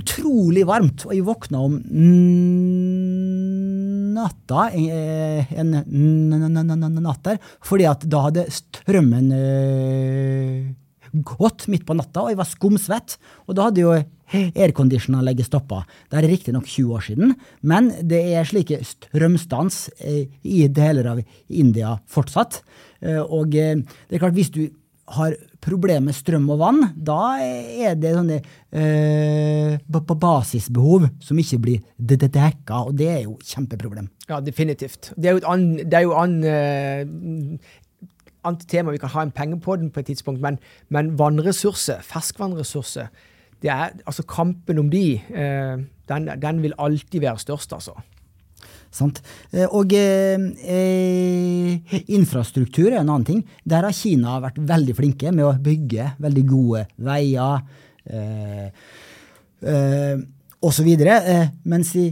utrolig 0.00 0.64
varmt. 0.66 1.04
Og 1.06 1.14
jeg 1.14 1.26
våkna 1.26 1.60
om 1.66 1.76
natta 4.16 4.70
en 4.72 5.76
natt 7.04 7.22
der, 7.28 7.38
fordi 7.64 7.86
at 7.90 8.06
da 8.08 8.24
hadde 8.28 8.48
strømmen 8.54 9.30
gått 11.24 11.66
midt 11.72 11.86
på 11.88 11.96
natta, 11.96 12.24
og 12.24 12.32
jeg 12.32 12.40
var 12.40 12.50
skumsvett. 12.50 13.16
Og 13.46 13.56
da 13.56 13.68
hadde 13.68 13.84
jo 13.84 13.96
airconditionanlegget 14.34 15.48
stoppa. 15.48 15.84
Det 16.10 16.18
er 16.18 16.28
riktignok 16.30 16.66
20 16.66 16.96
år 16.96 17.04
siden, 17.06 17.36
men 17.62 17.92
det 18.02 18.22
er 18.34 18.48
slike 18.48 18.80
strømstans 18.84 19.84
i 20.02 20.66
deler 20.66 21.12
av 21.12 21.22
India 21.46 21.94
fortsatt. 22.10 22.60
Og 23.30 23.54
det 23.54 23.86
er 24.10 24.18
klart, 24.18 24.34
hvis 24.34 24.50
du 24.50 24.66
har 25.14 25.36
problemer 25.62 26.08
med 26.08 26.16
strøm 26.16 26.48
og 26.50 26.60
vann, 26.60 26.80
da 26.94 27.36
er 27.42 27.94
det 27.98 28.12
sånne 28.16 28.38
eh, 28.74 29.76
basisbehov 29.86 31.06
som 31.22 31.38
ikke 31.38 31.60
blir 31.62 31.84
dekka, 31.96 32.82
og 32.88 32.96
det 32.98 33.08
er 33.12 33.22
jo 33.24 33.36
kjempeproblem. 33.38 34.08
Ja, 34.26 34.40
definitivt. 34.42 35.12
Det 35.14 35.30
er 35.30 35.36
jo 35.36 35.42
et 35.44 35.50
annet 36.26 37.60
annet 38.46 38.66
tema, 38.70 38.94
vi 38.94 39.02
kan 39.02 39.12
ha 39.14 39.24
en 39.26 39.34
penge 39.34 39.60
på 39.62 39.76
den 39.80 39.92
på 39.92 40.02
et 40.02 40.10
tidspunkt, 40.12 40.42
men, 40.44 40.58
men 40.88 41.14
vannressurser, 41.18 42.02
ferskvannressurser, 42.06 43.10
det 43.64 43.72
er, 43.72 43.96
altså 44.06 44.24
kampen 44.28 44.78
om 44.78 44.90
de, 44.92 45.06
eh, 45.16 45.78
den, 46.10 46.28
den 46.42 46.62
vil 46.62 46.76
alltid 46.78 47.24
være 47.24 47.40
størst, 47.42 47.72
altså. 47.76 47.96
Sant? 48.96 49.20
Eh, 49.52 49.66
og 49.66 49.92
eh, 49.96 50.38
infrastruktur 52.14 52.88
er 52.90 53.00
en 53.00 53.10
annen 53.10 53.26
ting. 53.28 53.42
Der 53.64 53.84
har 53.84 53.96
Kina 53.96 54.38
vært 54.44 54.60
veldig 54.68 54.94
flinke 54.96 55.32
med 55.34 55.44
å 55.48 55.56
bygge 55.60 56.14
veldig 56.22 56.44
gode 56.48 56.86
veier 57.04 57.60
eh, 58.08 58.68
eh, 59.66 60.16
osv. 60.64 60.90
Eh, 60.96 61.46
mens 61.68 61.92
i 62.00 62.08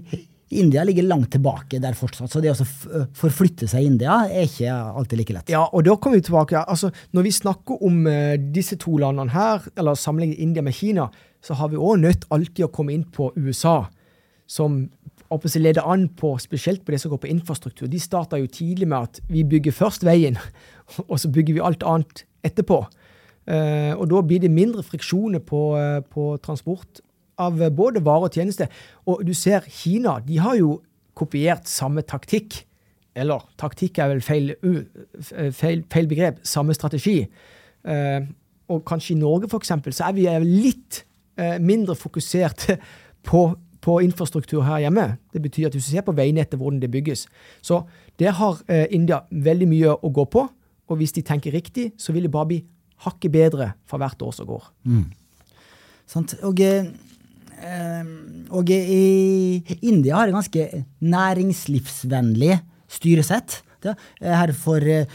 India 0.61 0.85
ligger 0.87 1.07
langt 1.09 1.31
tilbake 1.35 1.81
der 1.83 1.97
fortsatt. 1.99 2.33
Så 2.33 2.43
det 2.45 2.53
å 2.55 2.67
forflytte 3.17 3.69
seg 3.71 3.85
i 3.85 3.91
India 3.91 4.21
er 4.29 4.49
ikke 4.49 4.71
alltid 4.71 5.21
like 5.21 5.37
lett. 5.37 5.53
Ja, 5.53 5.65
og 5.67 5.87
da 5.87 5.97
kommer 5.99 6.21
vi 6.21 6.27
tilbake. 6.29 6.63
Altså, 6.63 6.93
når 7.17 7.29
vi 7.29 7.35
snakker 7.39 7.85
om 7.85 8.05
disse 8.55 8.79
to 8.81 8.97
landene 9.03 9.35
her, 9.35 9.67
eller 9.79 9.99
sammenligner 9.99 10.43
India 10.43 10.65
med 10.65 10.77
Kina, 10.77 11.09
så 11.45 11.57
har 11.59 11.73
vi 11.73 11.81
òg 11.81 12.01
nødt 12.03 12.29
alltid 12.33 12.67
å 12.67 12.73
komme 12.73 12.95
inn 12.95 13.05
på 13.13 13.33
USA 13.37 13.85
som 14.47 14.87
leder 15.33 15.83
an 15.83 16.09
på, 16.09 16.37
spesielt 16.39 16.85
på 16.85 16.93
det 16.93 17.01
som 17.01 17.11
går 17.11 17.23
på 17.25 17.31
infrastruktur. 17.33 17.89
De 17.89 18.01
starta 18.01 18.39
jo 18.39 18.47
tidlig 18.47 18.89
med 18.89 19.09
at 19.09 19.21
vi 19.29 19.45
bygger 19.45 19.73
først 19.73 20.05
veien, 20.05 20.39
og 21.11 21.19
så 21.19 21.29
bygger 21.29 21.55
vi 21.55 21.65
alt 21.65 21.83
annet 21.83 22.25
etterpå. 22.45 22.85
Uh, 23.45 23.93
og 24.01 24.09
da 24.09 24.23
blir 24.25 24.41
det 24.41 24.49
mindre 24.49 24.83
friksjoner 24.83 25.43
på, 25.45 25.77
uh, 25.77 26.01
på, 26.01 26.39
transport 26.41 27.03
av 27.41 27.59
både 27.75 28.03
varer 28.05 28.29
og 28.29 28.37
tjenester. 28.37 28.71
Og 29.07 29.25
du 29.27 29.35
ser 29.35 29.67
Kina, 29.71 30.19
de 30.25 30.39
har 30.43 30.59
jo 30.61 30.79
kopiert 31.19 31.69
samme 31.71 32.05
taktikk. 32.07 32.63
Eller 33.15 33.43
taktikk 33.61 33.99
er 34.03 34.11
vel 34.11 34.23
feil, 34.25 34.55
uh, 34.67 35.51
feil, 35.55 35.85
feil 35.91 36.11
begrep. 36.11 36.43
Samme 36.47 36.75
strategi. 36.75 37.23
og 38.65 38.81
kanskje 38.89 39.13
i 39.13 39.19
Norge, 39.21 39.49
for 39.49 39.61
eksempel, 39.61 39.93
så 39.93 40.07
er 40.09 40.15
vi 40.17 40.25
litt 40.49 41.03
mindre 41.61 41.93
fokusert 41.95 42.71
på 43.29 43.43
på 43.85 44.01
infrastruktur 44.01 44.65
her 44.65 44.85
hjemme. 44.85 45.17
Det 45.33 45.43
betyr 45.45 45.69
at 45.69 45.77
hvis 45.77 45.89
du 45.89 45.93
ser 45.93 46.05
på 46.07 46.15
veinettet, 46.17 46.59
hvordan 46.61 46.81
det 46.81 46.91
bygges. 46.93 47.27
Så 47.63 47.83
det 48.21 48.33
har 48.39 48.61
eh, 48.69 48.87
India 48.97 49.25
veldig 49.31 49.69
mye 49.69 49.97
å 49.97 50.13
gå 50.15 50.25
på. 50.33 50.47
Og 50.89 51.01
hvis 51.01 51.15
de 51.17 51.25
tenker 51.25 51.53
riktig, 51.53 51.91
så 52.01 52.13
vil 52.13 52.27
det 52.27 52.33
bare 52.33 52.51
bli 52.53 52.61
hakket 53.05 53.33
bedre 53.33 53.73
for 53.89 54.01
hvert 54.01 54.23
år 54.25 54.33
som 54.37 54.49
går. 54.49 54.71
Mm. 54.89 55.05
Sant. 56.09 56.37
Og, 56.45 56.61
eh, 56.61 56.89
og 58.55 58.71
i 58.71 59.63
India 59.83 60.19
har 60.19 60.31
et 60.31 60.37
ganske 60.37 60.85
næringslivsvennlig 61.05 62.59
styresett. 62.95 63.63
Her 64.21 64.53
for 64.57 64.85
eh, 64.85 65.09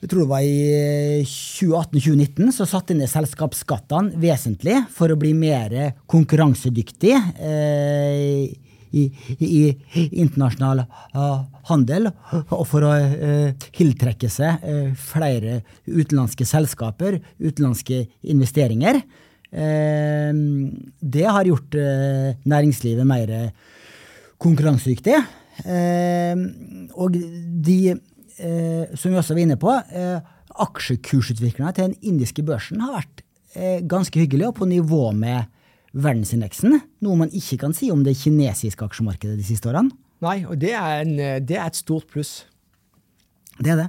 jeg 0.00 0.08
tror 0.08 0.22
det 0.22 0.30
var 0.30 0.44
i 0.46 1.20
2018-2019, 1.28 2.46
eh, 2.46 2.54
så 2.56 2.66
satte 2.68 2.96
ned 2.96 3.10
selskapsskattene 3.12 4.16
vesentlig 4.20 4.78
for 4.96 5.12
å 5.12 5.18
bli 5.20 5.34
mer 5.36 5.76
konkurransedyktig 6.08 7.12
eh, 7.36 8.48
i, 8.90 9.04
internasjonal 9.94 10.80
handel, 11.68 12.08
og 12.40 12.64
for 12.66 12.88
å 12.88 12.88
uh, 12.90 13.68
tiltrekke 13.70 14.26
seg 14.26 14.64
flere 14.98 15.60
utenlandske 15.86 16.42
selskaper, 16.42 17.20
utenlandske 17.38 18.00
investeringer. 18.34 18.98
Det 19.50 21.24
har 21.26 21.48
gjort 21.48 21.74
næringslivet 22.46 23.06
mer 23.06 23.32
konkurransedyktig. 24.38 25.16
og 26.94 27.16
de 27.66 27.78
eh, 28.40 28.96
som 28.96 29.12
vi 29.12 29.18
også 29.18 29.36
var 29.36 29.44
inne 29.44 29.58
på, 29.60 29.72
eh, 29.72 30.20
aksjekursutviklinga 30.60 31.72
til 31.74 31.90
den 31.90 31.96
indiske 32.12 32.44
børsen 32.46 32.82
har 32.82 33.00
vært 33.00 33.24
eh, 33.54 33.80
ganske 33.86 34.20
hyggelig 34.20 34.50
og 34.50 34.56
på 34.60 34.68
nivå 34.70 35.10
med 35.16 35.50
verdensindeksen. 35.92 36.78
Noe 37.04 37.18
man 37.18 37.32
ikke 37.34 37.60
kan 37.64 37.74
si 37.76 37.90
om 37.90 38.04
det 38.06 38.18
kinesiske 38.20 38.86
aksjemarkedet 38.86 39.38
de 39.40 39.46
siste 39.46 39.70
årene. 39.70 39.92
Nei, 40.20 40.42
og 40.44 40.58
det 40.60 40.74
er, 40.76 41.00
en, 41.00 41.14
det 41.46 41.56
er 41.56 41.66
et 41.66 41.78
stort 41.78 42.06
pluss. 42.12 42.44
Det 43.60 43.72
er 43.74 43.80
det. 43.82 43.88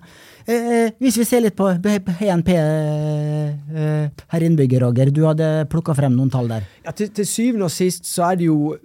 Eh, 0.52 0.94
hvis 1.00 1.18
vi 1.22 1.26
ser 1.28 1.44
litt 1.46 1.56
på 1.56 1.70
BNP 1.80 2.50
eh, 2.58 4.08
per 4.12 4.44
innbygger, 4.44 4.84
Roger. 4.84 5.12
Du 5.14 5.24
hadde 5.24 5.50
plukka 5.72 5.96
frem 5.96 6.16
noen 6.18 6.32
tall 6.34 6.50
der. 6.52 6.66
Ja, 6.84 6.94
til, 6.96 7.12
til 7.16 7.28
syvende 7.30 7.70
og 7.70 7.74
sist 7.74 8.10
så 8.10 8.32
er 8.32 8.42
det 8.42 8.50
jo 8.52 8.78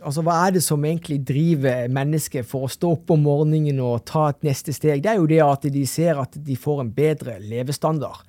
Altså, 0.00 0.22
Hva 0.24 0.32
er 0.46 0.54
det 0.54 0.62
som 0.64 0.80
egentlig 0.80 1.18
driver 1.28 1.90
mennesket 1.92 2.46
for 2.48 2.64
å 2.64 2.70
stå 2.72 2.94
opp 2.94 3.10
om 3.12 3.20
morgenen 3.20 3.82
og 3.84 4.06
ta 4.08 4.30
et 4.30 4.46
neste 4.48 4.72
steg? 4.72 5.02
Det 5.04 5.10
er 5.12 5.18
jo 5.18 5.26
det 5.28 5.42
at 5.44 5.66
de 5.74 5.82
ser 5.84 6.16
at 6.16 6.38
de 6.40 6.56
får 6.56 6.80
en 6.80 6.92
bedre 6.96 7.34
levestandard. 7.44 8.22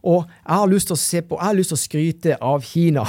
Og 0.00 0.24
jeg 0.24 0.56
har 0.62 0.70
lyst 0.72 0.88
til 0.88 0.96
å 0.96 1.02
se 1.02 1.20
på, 1.20 1.36
jeg 1.36 1.44
har 1.44 1.58
lyst 1.58 1.74
til 1.74 1.76
å 1.76 1.82
skryte 1.82 2.38
av 2.40 2.64
Kina. 2.64 3.04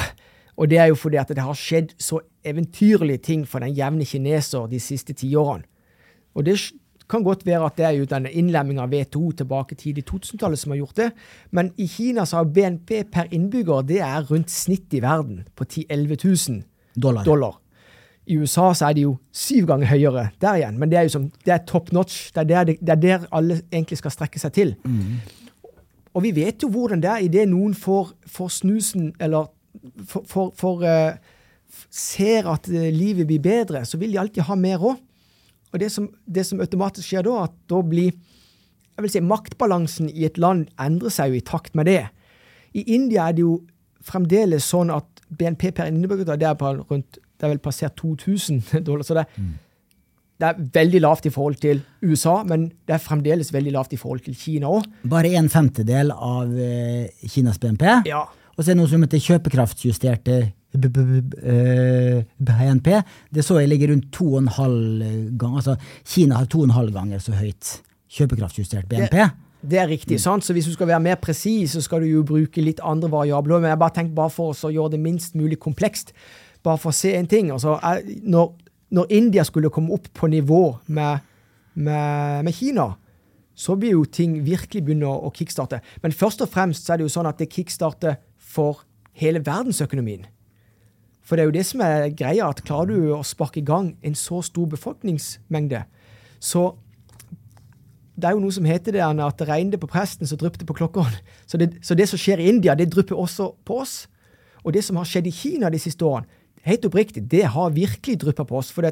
Og 0.60 0.68
det 0.68 0.82
er 0.84 0.92
jo 0.92 1.00
fordi 1.00 1.22
at 1.22 1.32
det 1.32 1.46
har 1.46 1.56
skjedd 1.56 1.96
så 2.04 2.20
eventyrlige 2.44 3.24
ting 3.30 3.46
for 3.48 3.64
den 3.64 3.72
jevne 3.78 4.04
kineser 4.04 4.68
de 4.68 4.84
siste 4.84 5.16
tiårene. 5.16 5.64
Og 6.36 6.46
det 6.48 6.58
kan 7.12 7.26
godt 7.26 7.46
være 7.46 7.66
at 7.68 7.78
det 7.78 7.86
er 7.88 7.96
jo 8.00 8.10
den 8.10 8.28
innlemmingen 8.30 8.84
av 8.84 8.94
WTO 8.94 9.32
tilbake 9.42 9.78
tidlig 9.80 10.06
2000-tallet 10.10 10.60
som 10.62 10.74
har 10.74 10.82
gjort 10.82 11.00
det, 11.00 11.10
men 11.52 11.74
i 11.78 11.88
Kina 11.92 12.26
så 12.26 12.42
har 12.42 12.52
BNP 12.56 13.04
per 13.12 13.32
innbygger 13.36 13.84
det 13.88 14.00
er 14.06 14.24
rundt 14.32 14.54
snitt 14.54 14.94
i 14.96 15.04
verden, 15.04 15.44
på 15.56 15.68
10 15.68 15.88
000-11 15.92 16.24
000 16.26 16.64
dollar. 16.96 17.26
dollar. 17.28 17.60
I 18.26 18.38
USA 18.38 18.70
så 18.78 18.88
er 18.88 18.96
de 18.96 19.06
jo 19.08 19.16
syv 19.34 19.68
ganger 19.68 19.90
høyere 19.90 20.28
der 20.42 20.60
igjen, 20.60 20.78
men 20.80 20.92
det 20.92 21.00
er 21.00 21.08
jo 21.08 21.14
som, 21.16 21.30
det 21.46 21.56
er 21.56 21.64
top 21.68 21.92
notch. 21.92 22.30
Det 22.36 22.44
er 22.44 22.50
der, 22.52 22.74
det, 22.80 22.90
er 22.90 23.02
der 23.02 23.26
alle 23.34 23.62
egentlig 23.72 23.98
skal 24.00 24.14
strekke 24.14 24.40
seg 24.40 24.54
til. 24.56 24.76
Mm. 24.86 25.18
Og 26.14 26.26
vi 26.26 26.34
vet 26.36 26.64
jo 26.64 26.70
hvordan 26.72 27.02
det 27.02 27.10
er 27.10 27.26
idet 27.26 27.48
noen 27.50 27.74
får, 27.78 28.14
får, 28.30 28.52
snusen, 28.62 29.12
eller 29.20 29.50
får, 30.08 30.26
får, 30.30 30.50
får 30.60 30.86
uh, 30.86 31.78
ser 31.90 32.50
at 32.52 32.68
uh, 32.70 32.90
livet 32.94 33.28
blir 33.28 33.42
bedre, 33.44 33.86
så 33.88 34.00
vil 34.00 34.14
de 34.14 34.22
alltid 34.22 34.46
ha 34.48 34.60
mer 34.60 34.84
òg. 34.92 35.00
Og 35.72 35.80
det 35.80 35.90
som, 35.94 36.10
det 36.28 36.46
som, 36.48 36.62
automatisk 36.64 37.08
skjer 37.08 37.26
da, 37.28 37.48
at 37.48 37.56
da 37.72 37.82
blir 37.86 38.12
jeg 38.12 39.06
vil 39.06 39.12
si, 39.14 39.22
Maktbalansen 39.24 40.10
i 40.12 40.26
et 40.28 40.38
land 40.42 40.68
endrer 40.82 41.14
seg 41.14 41.32
jo 41.32 41.40
i 41.40 41.46
takt 41.48 41.78
med 41.80 41.88
det. 41.88 42.04
I 42.78 42.84
India 42.94 43.30
er 43.30 43.38
det 43.38 43.46
jo 43.46 43.62
fremdeles 44.06 44.68
sånn 44.68 44.92
at 44.94 45.24
BNP 45.32 45.72
per 45.78 45.88
innbygger 45.88 46.36
det 46.36 46.50
er 46.50 46.58
på 46.60 46.74
rundt 46.82 47.22
det 47.42 47.48
er 47.48 47.56
vel 47.56 47.62
passert 47.64 47.98
2000 47.98 48.62
dollar. 48.88 49.06
Så 49.08 49.18
det, 49.18 49.26
mm. 49.34 49.54
det, 50.38 50.50
er 50.52 50.62
veldig 50.78 51.02
lavt 51.02 51.26
i 51.26 51.34
forhold 51.34 51.58
til 51.64 51.82
USA, 52.06 52.42
men 52.46 52.70
det 52.86 52.98
er 52.98 53.02
fremdeles 53.02 53.50
veldig 53.54 53.74
lavt 53.74 53.96
i 53.98 54.00
forhold 54.02 54.22
til 54.28 54.38
Kina 54.38 54.70
òg. 54.70 54.86
Bare 55.10 55.34
en 55.40 55.50
femtedel 55.50 56.14
av 56.14 56.54
uh, 56.54 57.26
Kinas 57.26 57.58
BNP? 57.62 57.88
Ja. 58.10 58.28
Og 58.54 58.62
så 58.62 58.70
er 58.70 58.76
det 58.76 58.82
noe 58.84 58.92
som 58.92 59.02
heter 59.02 59.24
kjøpekraftsjusterte 59.26 60.42
BNP. 62.40 62.90
Det 63.34 63.44
så 63.46 63.60
jeg 63.60 63.70
ligger 63.70 63.92
rundt 63.94 64.12
to 64.14 64.34
og 64.34 64.42
en 64.42 64.48
halv 64.48 65.38
gang. 65.38 65.56
Altså 65.56 65.76
Kina 66.08 66.36
har 66.40 66.46
to 66.46 66.60
og 66.64 66.70
en 66.70 66.78
halv 66.78 66.94
ganger 66.96 67.20
så 67.20 67.32
høyt 67.36 67.82
kjøpekraftjustert 68.12 68.88
BNP. 68.90 69.16
Det, 69.16 69.30
det 69.62 69.80
er 69.80 69.88
riktig. 69.88 70.16
Mm. 70.20 70.24
sant? 70.24 70.46
Så 70.46 70.54
hvis 70.54 70.66
du 70.66 70.74
skal 70.74 70.88
være 70.88 71.00
mer 71.00 71.16
presis, 71.16 71.72
så 71.72 71.82
skal 71.82 72.02
du 72.02 72.10
jo 72.12 72.24
bruke 72.28 72.64
litt 72.64 72.80
andre 72.84 73.12
variabler. 73.12 73.60
Men 73.60 73.70
jeg 73.74 73.82
bare 73.84 73.96
tenkte 73.96 74.18
bare 74.18 74.34
for 74.34 74.56
å 74.56 74.74
gjøre 74.74 74.96
det 74.96 75.04
minst 75.04 75.36
mulig 75.36 75.60
komplekst. 75.60 76.14
Bare 76.64 76.78
for 76.82 76.94
å 76.94 76.96
se 76.96 77.14
en 77.18 77.30
ting. 77.30 77.52
Altså, 77.52 77.78
når, 78.24 78.52
når, 78.92 79.06
India 79.18 79.44
skulle 79.48 79.72
komme 79.74 79.94
opp 79.96 80.12
på 80.14 80.30
nivå 80.32 80.64
med, 80.88 81.24
med, 81.74 82.44
med 82.46 82.54
Kina, 82.54 82.92
så 83.56 83.76
blir 83.78 83.96
jo 83.96 84.06
ting 84.06 84.40
virkelig 84.46 84.84
begynne 84.86 85.10
å, 85.10 85.28
å 85.28 85.34
kickstarte. 85.36 85.82
Men 86.02 86.16
først 86.16 86.42
og 86.42 86.50
fremst 86.50 86.86
så 86.86 86.94
er 86.94 87.02
det 87.02 87.10
jo 87.10 87.14
sånn 87.14 87.30
at 87.30 87.42
det 87.42 87.52
kickstarter 87.52 88.18
for 88.38 88.86
hele 89.18 89.42
verdensøkonomien. 89.46 90.26
For 91.32 91.40
det 91.40 91.46
er 91.46 91.48
jo 91.48 91.56
det 91.56 91.64
som 91.64 91.80
er 91.86 92.10
greia, 92.12 92.50
at 92.52 92.60
klarer 92.68 92.90
du 92.92 93.14
å 93.16 93.22
sparke 93.24 93.62
i 93.62 93.64
gang 93.64 93.94
en 94.04 94.16
så 94.20 94.42
stor 94.44 94.66
befolkningsmengde, 94.74 95.86
så 96.44 96.74
det 98.20 98.28
er 98.28 98.36
jo 98.36 98.42
noe 98.44 98.52
som 98.52 98.68
heter 98.68 98.98
det 98.98 99.06
at 99.08 99.40
det 99.40 99.48
regner 99.48 99.80
på 99.80 99.88
presten, 99.88 100.28
så 100.28 100.36
drypper 100.36 100.60
det 100.60 100.68
på 100.68 100.76
klokkeren. 100.76 101.16
Så 101.48 101.56
det, 101.58 101.70
så 101.80 101.96
det 101.96 102.10
som 102.12 102.20
skjer 102.20 102.44
i 102.44 102.50
India, 102.52 102.76
det 102.76 102.90
drypper 102.92 103.16
også 103.16 103.48
på 103.64 103.80
oss. 103.80 103.94
Og 104.68 104.76
det 104.76 104.84
som 104.84 105.00
har 105.00 105.08
skjedd 105.08 105.30
i 105.32 105.34
Kina 105.34 105.72
de 105.72 105.80
siste 105.80 106.04
årene, 106.04 106.28
helt 106.68 106.84
oppriktig, 106.86 107.24
det 107.32 107.48
har 107.56 107.72
virkelig 107.74 108.20
dryppa 108.26 108.44
på 108.46 108.60
oss. 108.60 108.74
For 108.76 108.92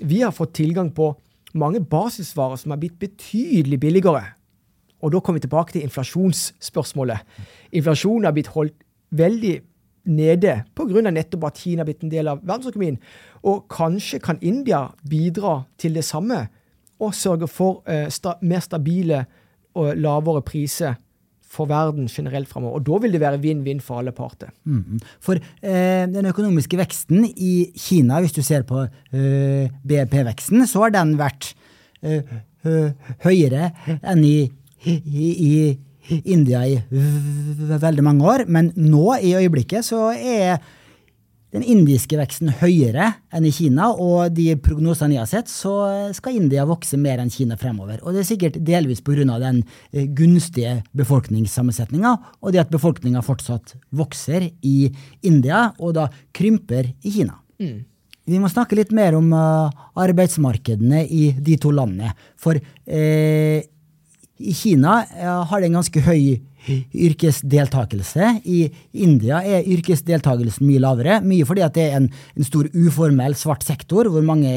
vi 0.00 0.22
har 0.24 0.32
fått 0.34 0.56
tilgang 0.56 0.88
på 0.96 1.12
mange 1.60 1.84
basisvarer 1.84 2.56
som 2.58 2.72
har 2.72 2.80
blitt 2.80 2.96
betydelig 3.04 3.82
billigere. 3.84 4.24
Og 5.04 5.12
da 5.12 5.20
kommer 5.20 5.38
vi 5.38 5.44
tilbake 5.44 5.76
til 5.76 5.84
inflasjonsspørsmålet. 5.84 7.22
Inflasjonen 7.76 8.26
har 8.26 8.34
blitt 8.34 8.54
holdt 8.56 8.80
veldig 9.14 9.60
nede 10.06 10.62
pga. 10.74 11.10
nettopp 11.10 11.44
at 11.48 11.58
Kina 11.58 11.82
har 11.82 11.88
blitt 11.88 12.04
en 12.04 12.12
del 12.12 12.28
av 12.28 12.42
verdensøkonomien. 12.42 12.98
Og 13.44 13.66
kanskje 13.68 14.20
kan 14.22 14.38
India 14.40 14.86
bidra 15.08 15.64
til 15.78 15.94
det 15.94 16.04
samme 16.04 16.46
og 17.00 17.14
sørge 17.14 17.48
for 17.48 17.82
eh, 17.86 18.08
sta 18.08 18.38
mer 18.42 18.62
stabile 18.64 19.26
og 19.76 19.96
lavere 20.00 20.42
priser 20.42 20.96
for 21.56 21.68
verden 21.70 22.08
generelt 22.10 22.48
framover. 22.50 22.80
Og 22.80 22.86
da 22.86 22.98
vil 23.02 23.14
det 23.14 23.22
være 23.22 23.40
vinn-vinn 23.42 23.80
for 23.84 24.00
alle 24.00 24.12
parter. 24.16 24.50
Mm. 24.64 24.98
For 25.22 25.38
eh, 25.38 26.04
den 26.10 26.28
økonomiske 26.32 26.78
veksten 26.80 27.28
i 27.30 27.70
Kina, 27.78 28.20
hvis 28.24 28.34
du 28.36 28.42
ser 28.44 28.66
på 28.68 28.82
eh, 28.86 29.72
BNP-veksten, 29.86 30.66
så 30.68 30.86
har 30.86 30.96
den 30.96 31.16
vært 31.20 31.52
eh, 32.02 32.36
høyere 33.22 33.70
enn 34.02 34.24
i, 34.26 34.38
i, 34.90 35.28
i 35.30 35.52
India 36.24 36.64
i 36.66 36.80
veldig 36.90 38.04
mange 38.04 38.26
år, 38.26 38.46
men 38.48 38.72
nå 38.76 39.18
i 39.20 39.34
øyeblikket 39.38 39.86
så 39.86 40.10
er 40.14 40.58
den 41.54 41.64
indiske 41.64 42.18
veksten 42.18 42.50
høyere 42.60 43.12
enn 43.34 43.46
i 43.48 43.52
Kina, 43.54 43.88
og 43.92 44.34
de 44.36 44.50
prognosene 44.60 45.16
jeg 45.16 45.22
har 45.22 45.30
sett, 45.30 45.50
så 45.50 45.72
skal 46.16 46.36
India 46.36 46.66
vokse 46.68 46.98
mer 47.00 47.22
enn 47.22 47.32
Kina 47.32 47.56
fremover. 47.60 48.00
Og 48.02 48.12
det 48.12 48.22
er 48.22 48.28
sikkert 48.28 48.58
delvis 48.66 49.00
pga. 49.04 49.38
den 49.40 49.62
eh, 49.92 50.06
gunstige 50.06 50.82
befolkningssammensetninga, 50.92 52.16
og 52.42 52.52
det 52.52 52.64
at 52.66 52.72
befolkninga 52.74 53.22
fortsatt 53.24 53.76
vokser 53.90 54.50
i 54.62 54.92
India, 55.22 55.70
og 55.78 55.94
da 55.94 56.08
krymper 56.34 56.92
i 57.02 57.14
Kina. 57.14 57.38
Mm. 57.62 57.84
Vi 58.26 58.40
må 58.42 58.50
snakke 58.50 58.74
litt 58.74 58.90
mer 58.90 59.14
om 59.14 59.30
uh, 59.30 59.70
arbeidsmarkedene 60.02 61.04
i 61.06 61.30
de 61.38 61.56
to 61.62 61.70
landene. 61.70 62.10
For 62.42 62.58
eh, 62.58 63.62
i 64.38 64.52
Kina 64.56 64.98
har 65.48 65.60
det 65.60 65.70
en 65.70 65.78
ganske 65.78 66.02
høy 66.04 66.36
yrkesdeltakelse. 66.66 68.28
I 68.44 68.66
India 69.04 69.40
er 69.44 69.66
yrkesdeltakelsen 69.70 70.66
mye 70.66 70.82
lavere. 70.82 71.18
Mye 71.24 71.46
fordi 71.46 71.66
det 71.74 71.84
er 71.84 71.98
en, 72.00 72.08
en, 72.10 72.46
stor 72.46 72.68
uformell 72.74 73.36
svart 73.38 73.66
sektor, 73.66 74.10
hvor 74.10 74.24
mange 74.26 74.50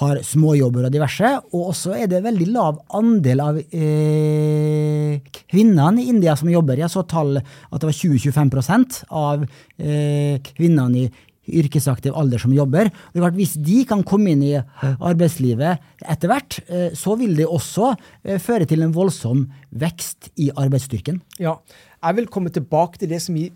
har 0.00 0.22
småjobber 0.24 0.88
og 0.88 0.94
diverse. 0.94 1.34
Og 1.52 1.72
også 1.72 1.96
er 1.98 2.08
det 2.10 2.22
veldig 2.24 2.48
lav 2.52 2.80
andel 2.96 3.44
av 3.44 3.60
eh, 3.60 5.18
kvinnene 5.52 6.02
i 6.02 6.08
India 6.12 6.36
som 6.38 6.50
jobber. 6.52 6.80
Jeg 6.80 6.92
så 6.92 7.04
tall 7.08 7.36
at 7.38 7.78
det 7.78 7.90
var 7.90 7.98
20-25% 7.98 9.02
av 9.10 9.44
eh, 9.44 10.40
kvinnene 10.52 11.04
i 11.04 11.10
yrkesaktiv 11.48 12.14
alder 12.16 12.38
som 12.38 12.52
jobber. 12.54 12.90
Er 12.90 13.18
klart, 13.18 13.38
Hvis 13.38 13.54
de 13.58 13.82
kan 13.88 14.02
komme 14.06 14.32
inn 14.32 14.42
i 14.42 14.54
arbeidslivet 15.00 15.82
etter 16.06 16.30
hvert, 16.30 16.60
eh, 16.68 16.90
så 16.94 17.16
vil 17.18 17.34
det 17.36 17.46
også 17.46 17.94
eh, 18.24 18.38
føre 18.38 18.66
til 18.66 18.82
en 18.82 18.94
voldsom 18.94 19.48
vekst 19.70 20.30
i 20.36 20.50
arbeidsstyrken. 20.54 21.20
Ja, 21.40 21.58
jeg 22.02 22.16
vil 22.16 22.30
komme 22.30 22.50
tilbake 22.50 22.98
til 22.98 23.10
det 23.10 23.22
som 23.22 23.34
vi, 23.34 23.50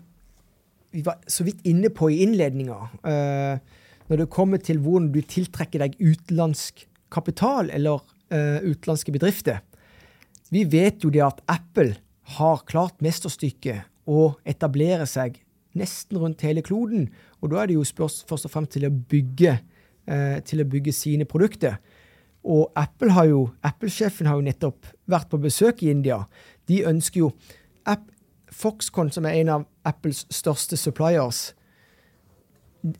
vi 0.91 1.03
var 1.05 1.19
så 1.27 1.47
vidt 1.47 1.63
inne 1.67 1.89
på 1.89 2.11
i 2.11 2.21
innledninga. 2.23 2.77
Uh, 3.03 3.59
når 4.07 4.23
det 4.23 4.29
kommer 4.31 4.57
til 4.57 4.79
hvordan 4.79 5.09
du 5.11 5.19
tiltrekker 5.21 5.83
deg 5.83 5.97
utenlandsk 5.99 6.85
kapital 7.11 7.69
eller 7.75 7.99
uh, 8.31 8.59
utenlandske 8.63 9.11
bedrifter. 9.11 9.59
Vi 10.51 10.63
vet 10.63 11.03
jo 11.03 11.11
det 11.11 11.25
at 11.25 11.41
Apple 11.51 11.97
har 12.37 12.63
klart 12.67 13.03
mesterstykket 13.03 13.83
å 14.07 14.31
etablere 14.47 15.03
seg 15.07 15.41
nesten 15.77 16.19
rundt 16.21 16.43
hele 16.47 16.63
kloden. 16.65 17.09
Og 17.41 17.51
da 17.51 17.61
er 17.61 17.69
det 17.69 17.77
jo 17.77 17.85
spørs 17.87 18.23
først 18.29 18.49
og 18.49 18.53
fremst 18.53 18.75
til 18.75 18.87
å 18.87 18.91
bygge, 18.91 19.59
eh, 20.07 20.39
til 20.45 20.63
å 20.63 20.69
bygge 20.69 20.93
sine 20.93 21.25
produkter. 21.25 21.77
Og 22.43 22.71
Apple 22.75 23.11
har 23.11 23.25
jo, 23.25 23.49
Apple-sjefen 23.63 24.27
har 24.27 24.35
jo 24.35 24.45
nettopp 24.47 24.87
vært 25.07 25.29
på 25.29 25.41
besøk 25.41 25.83
i 25.83 25.91
India. 25.91 26.23
De 26.67 26.83
ønsker 26.87 27.19
jo 27.19 27.33
App, 27.85 28.07
Foxconn, 28.51 29.11
som 29.11 29.25
er 29.25 29.41
en 29.41 29.49
av 29.49 29.65
Apples 29.85 30.25
største 30.31 30.77
suppliers 30.77 31.53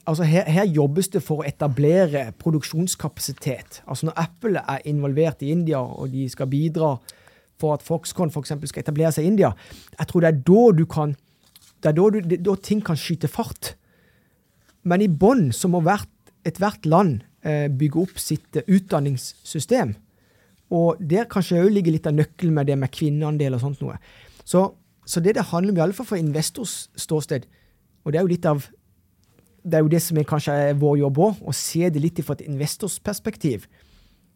altså 0.05 0.23
her, 0.23 0.43
her, 0.49 0.65
jobbes 0.65 1.07
det 1.13 1.21
for 1.23 1.41
å 1.41 1.47
etablere 1.47 2.31
produksjonskapasitet. 2.41 3.81
Altså 3.87 4.09
Når 4.09 4.19
Apple 4.23 4.63
er 4.67 4.89
involvert 4.89 5.41
i 5.45 5.51
India, 5.53 5.79
og 5.79 6.11
de 6.11 6.27
skal 6.29 6.49
bidra 6.51 6.95
for 7.61 7.73
at 7.73 7.85
Foxconn 7.85 8.31
for 8.33 8.45
skal 8.45 8.83
etablere 8.83 9.13
seg 9.15 9.25
i 9.25 9.31
India, 9.31 9.53
jeg 9.97 10.09
tror 10.09 10.25
det 10.25 10.33
er 10.33 10.43
da 10.49 10.65
du 10.77 10.85
kan 10.85 11.15
det 11.77 11.91
er 11.91 11.93
da, 11.93 12.07
du, 12.09 12.35
da 12.41 12.55
ting 12.57 12.79
kan 12.81 12.97
skyte 12.97 13.29
fart. 13.29 13.75
Men 14.87 15.03
i 15.03 15.09
bånn 15.11 15.49
så 15.55 15.69
må 15.71 15.81
hvert, 15.85 16.11
ethvert 16.47 16.85
land 16.87 17.25
eh, 17.43 17.67
bygge 17.67 18.03
opp 18.05 18.19
sitt 18.21 18.55
eh, 18.55 18.67
utdanningssystem. 18.71 19.95
Og 20.77 20.99
der 20.99 21.27
kanskje 21.31 21.61
òg 21.63 21.73
ligger 21.75 21.95
litt 21.95 22.07
av 22.07 22.15
nøkkelen 22.15 22.55
med 22.55 22.69
det 22.69 22.77
med 22.79 22.91
kvinneandel 22.95 23.57
og 23.57 23.63
sånt 23.63 23.83
noe. 23.83 23.97
Så, 24.47 24.63
så 25.07 25.23
det 25.23 25.35
det 25.35 25.49
handler 25.51 25.73
om, 25.73 25.79
i 25.79 25.85
alle 25.87 25.97
fall 25.97 26.07
fra 26.07 26.19
investors 26.19 26.85
ståsted, 26.99 27.47
og 28.03 28.13
det 28.13 28.19
er 28.19 28.23
jo 28.23 28.31
litt 28.31 28.47
av 28.47 28.67
det 29.67 29.75
er 29.75 29.83
jo 29.83 29.91
det 29.91 29.99
som 29.99 30.15
er 30.19 30.27
kanskje 30.27 30.53
er 30.69 30.77
vår 30.79 31.01
jobb 31.01 31.17
òg, 31.25 31.39
å 31.43 31.53
se 31.55 31.89
det 31.91 31.99
litt 31.99 32.21
fra 32.23 32.37
et 32.37 32.45
investorsperspektiv. 32.45 33.65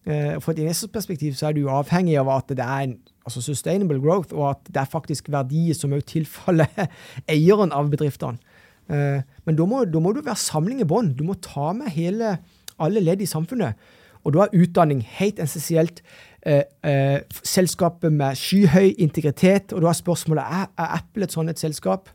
Eh, 0.04 0.36
for 0.42 0.52
et 0.52 0.60
investorsperspektiv 0.64 1.38
så 1.40 1.48
er 1.48 1.56
du 1.56 1.70
avhengig 1.72 2.18
av 2.20 2.32
at 2.34 2.52
det 2.52 2.66
er 2.66 2.88
en 2.88 2.98
altså 3.24 3.44
sustainable 3.46 4.02
growth, 4.02 4.34
og 4.36 4.50
at 4.50 4.68
det 4.68 4.82
er 4.82 4.90
faktisk 4.92 5.30
verdier 5.32 5.78
som 5.78 5.94
òg 5.96 6.04
tilfaller 6.10 6.68
eieren 7.32 7.72
av 7.72 7.92
bedriftene. 7.94 8.42
Eh, 8.92 9.24
men 9.48 9.58
da 9.58 9.66
må, 9.70 9.86
da 9.88 10.02
må, 10.04 10.12
du 10.14 10.22
være 10.26 10.40
samling 10.40 10.84
i 10.84 10.88
bånd. 10.88 11.16
Du 11.18 11.24
må 11.28 11.38
ta 11.40 11.72
med 11.78 11.94
hele, 11.96 12.36
alle 12.82 13.04
ledd 13.04 13.24
i 13.24 13.30
samfunnet. 13.30 13.80
Og 14.22 14.36
da 14.36 14.46
er 14.46 14.62
utdanning 14.62 15.02
helt 15.18 15.40
essensielt. 15.42 16.04
Eh, 16.46 16.64
eh, 16.84 17.20
selskapet 17.46 18.14
med 18.14 18.38
skyhøy 18.38 18.96
integritet, 19.02 19.74
og 19.74 19.84
da 19.84 19.92
er 19.92 19.98
spørsmålet 19.98 20.44
er, 20.44 20.70
er 20.78 20.96
Apple 20.98 21.28
et 21.28 21.36
sånt 21.36 21.54
et 21.54 21.62
selskap. 21.62 22.10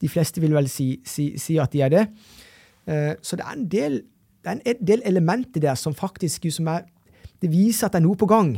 De 0.00 0.08
fleste 0.12 0.42
vil 0.44 0.52
vel 0.56 0.68
si, 0.68 0.98
si, 1.08 1.30
si 1.40 1.56
at 1.60 1.72
de 1.72 1.80
er 1.84 1.92
det. 1.92 2.04
Eh, 2.86 3.14
så 3.22 3.36
det 3.36 3.46
er 3.46 3.56
en 3.56 3.68
del, 3.72 4.02
det 4.44 4.52
er 4.52 4.60
en 4.60 4.86
del 4.92 5.02
elementer 5.08 5.64
der 5.64 5.74
som 5.80 5.96
faktisk 5.96 6.48
som 6.52 6.68
er, 6.72 6.84
det 7.42 7.50
viser 7.52 7.88
at 7.88 7.96
det 7.96 8.02
er 8.02 8.06
noe 8.06 8.16
på 8.16 8.28
gang, 8.28 8.54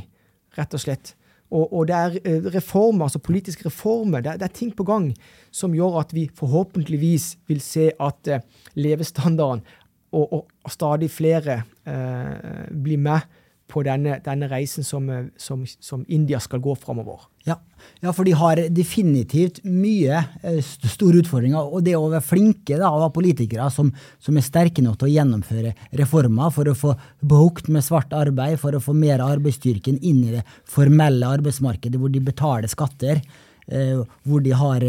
rett 0.58 0.74
og 0.74 0.82
slett. 0.82 1.14
Og, 1.48 1.64
og, 1.72 1.87
det 1.88 1.96
er 1.96 2.16
eh, 2.24 2.46
reformer, 2.52 3.06
altså 3.06 3.22
politiske 3.24 3.64
reformer, 3.66 4.20
det, 4.20 4.37
det, 4.40 4.48
er 4.50 4.56
ting 4.58 4.72
på 4.76 4.84
gang 4.84 5.08
som 5.50 5.72
gjør 5.72 6.02
at 6.02 6.12
vi 6.12 6.26
forhåpentligvis 6.37 7.38
vil 7.48 7.62
se 7.64 7.88
at 7.96 8.28
uh, 8.28 8.42
levestandarden 8.76 9.64
og, 10.12 10.32
og, 10.32 10.44
stadig 10.68 11.08
flere 11.12 11.62
eh, 11.88 12.68
blir 12.72 13.00
med 13.00 13.24
på 13.68 13.83
denne, 13.85 14.18
denne 14.24 14.48
reisen 14.48 14.87
som, 14.87 15.09
som, 15.37 15.64
som, 15.81 16.04
India 16.09 16.40
skal 16.40 16.62
gå 16.64 16.74
framover. 16.81 17.26
Ja. 17.44 17.59
ja. 18.00 18.12
for 18.16 18.24
de 18.24 18.33
har 18.37 18.61
definitivt 18.72 19.61
mye 19.64 20.22
store 20.64 21.20
utfordringer. 21.22 21.68
Og 21.68 21.85
det 21.85 21.96
å 21.98 22.09
være 22.09 22.24
flinke 22.24 22.78
da, 22.81 22.88
av 22.88 23.12
politikere 23.16 23.68
som, 23.74 23.90
som, 24.24 24.38
er 24.38 24.46
sterke 24.46 24.85
nok 24.85 24.98
til 25.00 25.11
å 25.11 25.14
gjennomføre 25.14 25.74
reformer 26.00 26.54
for 26.54 26.72
å 26.72 26.76
få 26.78 26.94
bukt 27.20 27.68
med 27.72 27.85
svart 27.85 28.16
arbeid, 28.16 28.57
for 28.62 28.76
å 28.76 28.83
få 28.83 28.96
mer 28.96 29.20
av 29.24 29.37
arbeidsstyrken 29.37 30.00
inn 30.00 30.24
i 30.24 30.35
det 30.38 30.46
formelle 30.68 31.37
arbeidsmarkedet, 31.38 32.00
hvor 32.00 32.12
de 32.12 32.24
betaler 32.24 32.72
skatter, 32.72 33.20
hvor 33.68 34.40
de 34.40 34.54
har 34.57 34.85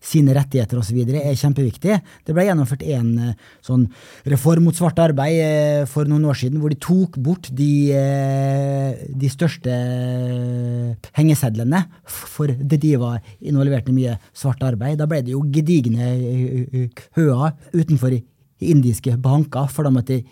sine 0.00 0.34
rettigheter 0.34 0.80
osv. 0.80 0.98
er 1.04 1.36
kjempeviktig. 1.36 1.98
Det 2.24 2.34
ble 2.34 2.46
gjennomført 2.48 2.82
en 2.88 3.10
eh, 3.20 3.34
sånn 3.64 3.84
reform 4.32 4.66
mot 4.68 4.76
svart 4.76 4.98
arbeid 5.02 5.40
eh, 5.44 5.84
for 5.90 6.08
noen 6.08 6.24
år 6.30 6.40
siden, 6.40 6.60
hvor 6.62 6.72
de 6.72 6.80
tok 6.80 7.18
bort 7.20 7.50
de, 7.56 7.70
eh, 7.94 9.04
de 9.12 9.30
største 9.32 9.76
hengesedlene, 11.18 11.84
for 12.08 12.50
de 12.50 12.94
var 13.00 13.20
involvert 13.40 13.88
i 13.92 13.96
mye 13.96 14.18
svart 14.32 14.64
arbeid. 14.66 14.98
Da 15.00 15.08
ble 15.10 15.22
det 15.26 15.36
jo 15.36 15.44
gedigne 15.52 16.14
køer 17.14 17.52
utenfor 17.76 18.16
indiske 18.60 19.16
banker, 19.20 19.68
for 19.72 19.86
da 19.86 19.92
måtte 19.92 20.22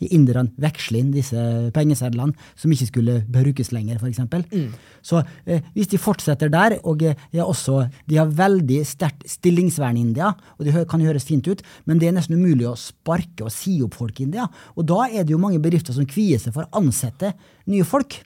inderne 0.00 0.52
veksle 0.60 1.00
inn 1.00 1.12
disse 1.14 1.40
pengesedlene 1.74 2.34
som 2.58 2.72
ikke 2.72 2.88
skulle 2.90 3.16
brukes 3.32 3.72
lenger, 3.72 4.00
f.eks. 4.00 4.20
Mm. 4.52 4.74
Så 5.04 5.22
eh, 5.46 5.64
hvis 5.76 5.90
de 5.92 6.00
fortsetter 6.00 6.52
der, 6.52 6.78
og 6.84 7.02
eh, 7.06 7.16
også, 7.42 7.86
de 8.08 8.20
har 8.20 8.32
veldig 8.32 8.82
sterkt 8.88 9.26
stillingsvern 9.30 9.96
i 9.96 10.04
India, 10.04 10.32
og 10.58 10.68
det 10.68 10.86
kan 10.90 11.04
høres 11.04 11.28
fint 11.28 11.48
ut, 11.48 11.64
men 11.88 12.00
det 12.02 12.10
er 12.10 12.16
nesten 12.18 12.38
umulig 12.38 12.68
å 12.68 12.76
sparke 12.80 13.46
og 13.46 13.54
si 13.54 13.78
opp 13.84 13.96
folk 13.98 14.20
i 14.20 14.28
India. 14.28 14.48
Og 14.76 14.88
da 14.88 15.06
er 15.08 15.24
det 15.24 15.34
jo 15.34 15.42
mange 15.42 15.62
bedrifter 15.62 15.96
som 15.96 16.08
kvier 16.08 16.42
seg 16.42 16.56
for 16.56 16.66
å 16.66 16.82
ansette 16.82 17.34
nye 17.70 17.86
folk. 17.86 18.20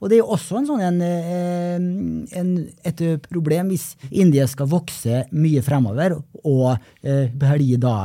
Og 0.00 0.08
det 0.08 0.16
er 0.16 0.22
jo 0.22 0.32
også 0.32 0.60
en 0.60 0.68
sånn 0.68 0.82
en, 0.84 1.00
eh, 1.04 1.74
en, 2.40 2.52
et 2.88 3.02
problem 3.28 3.72
hvis 3.72 3.92
India 4.08 4.46
skal 4.48 4.70
vokse 4.70 5.26
mye 5.36 5.60
fremover 5.64 6.16
og 6.40 6.70
eh, 7.04 7.28
da 7.80 7.96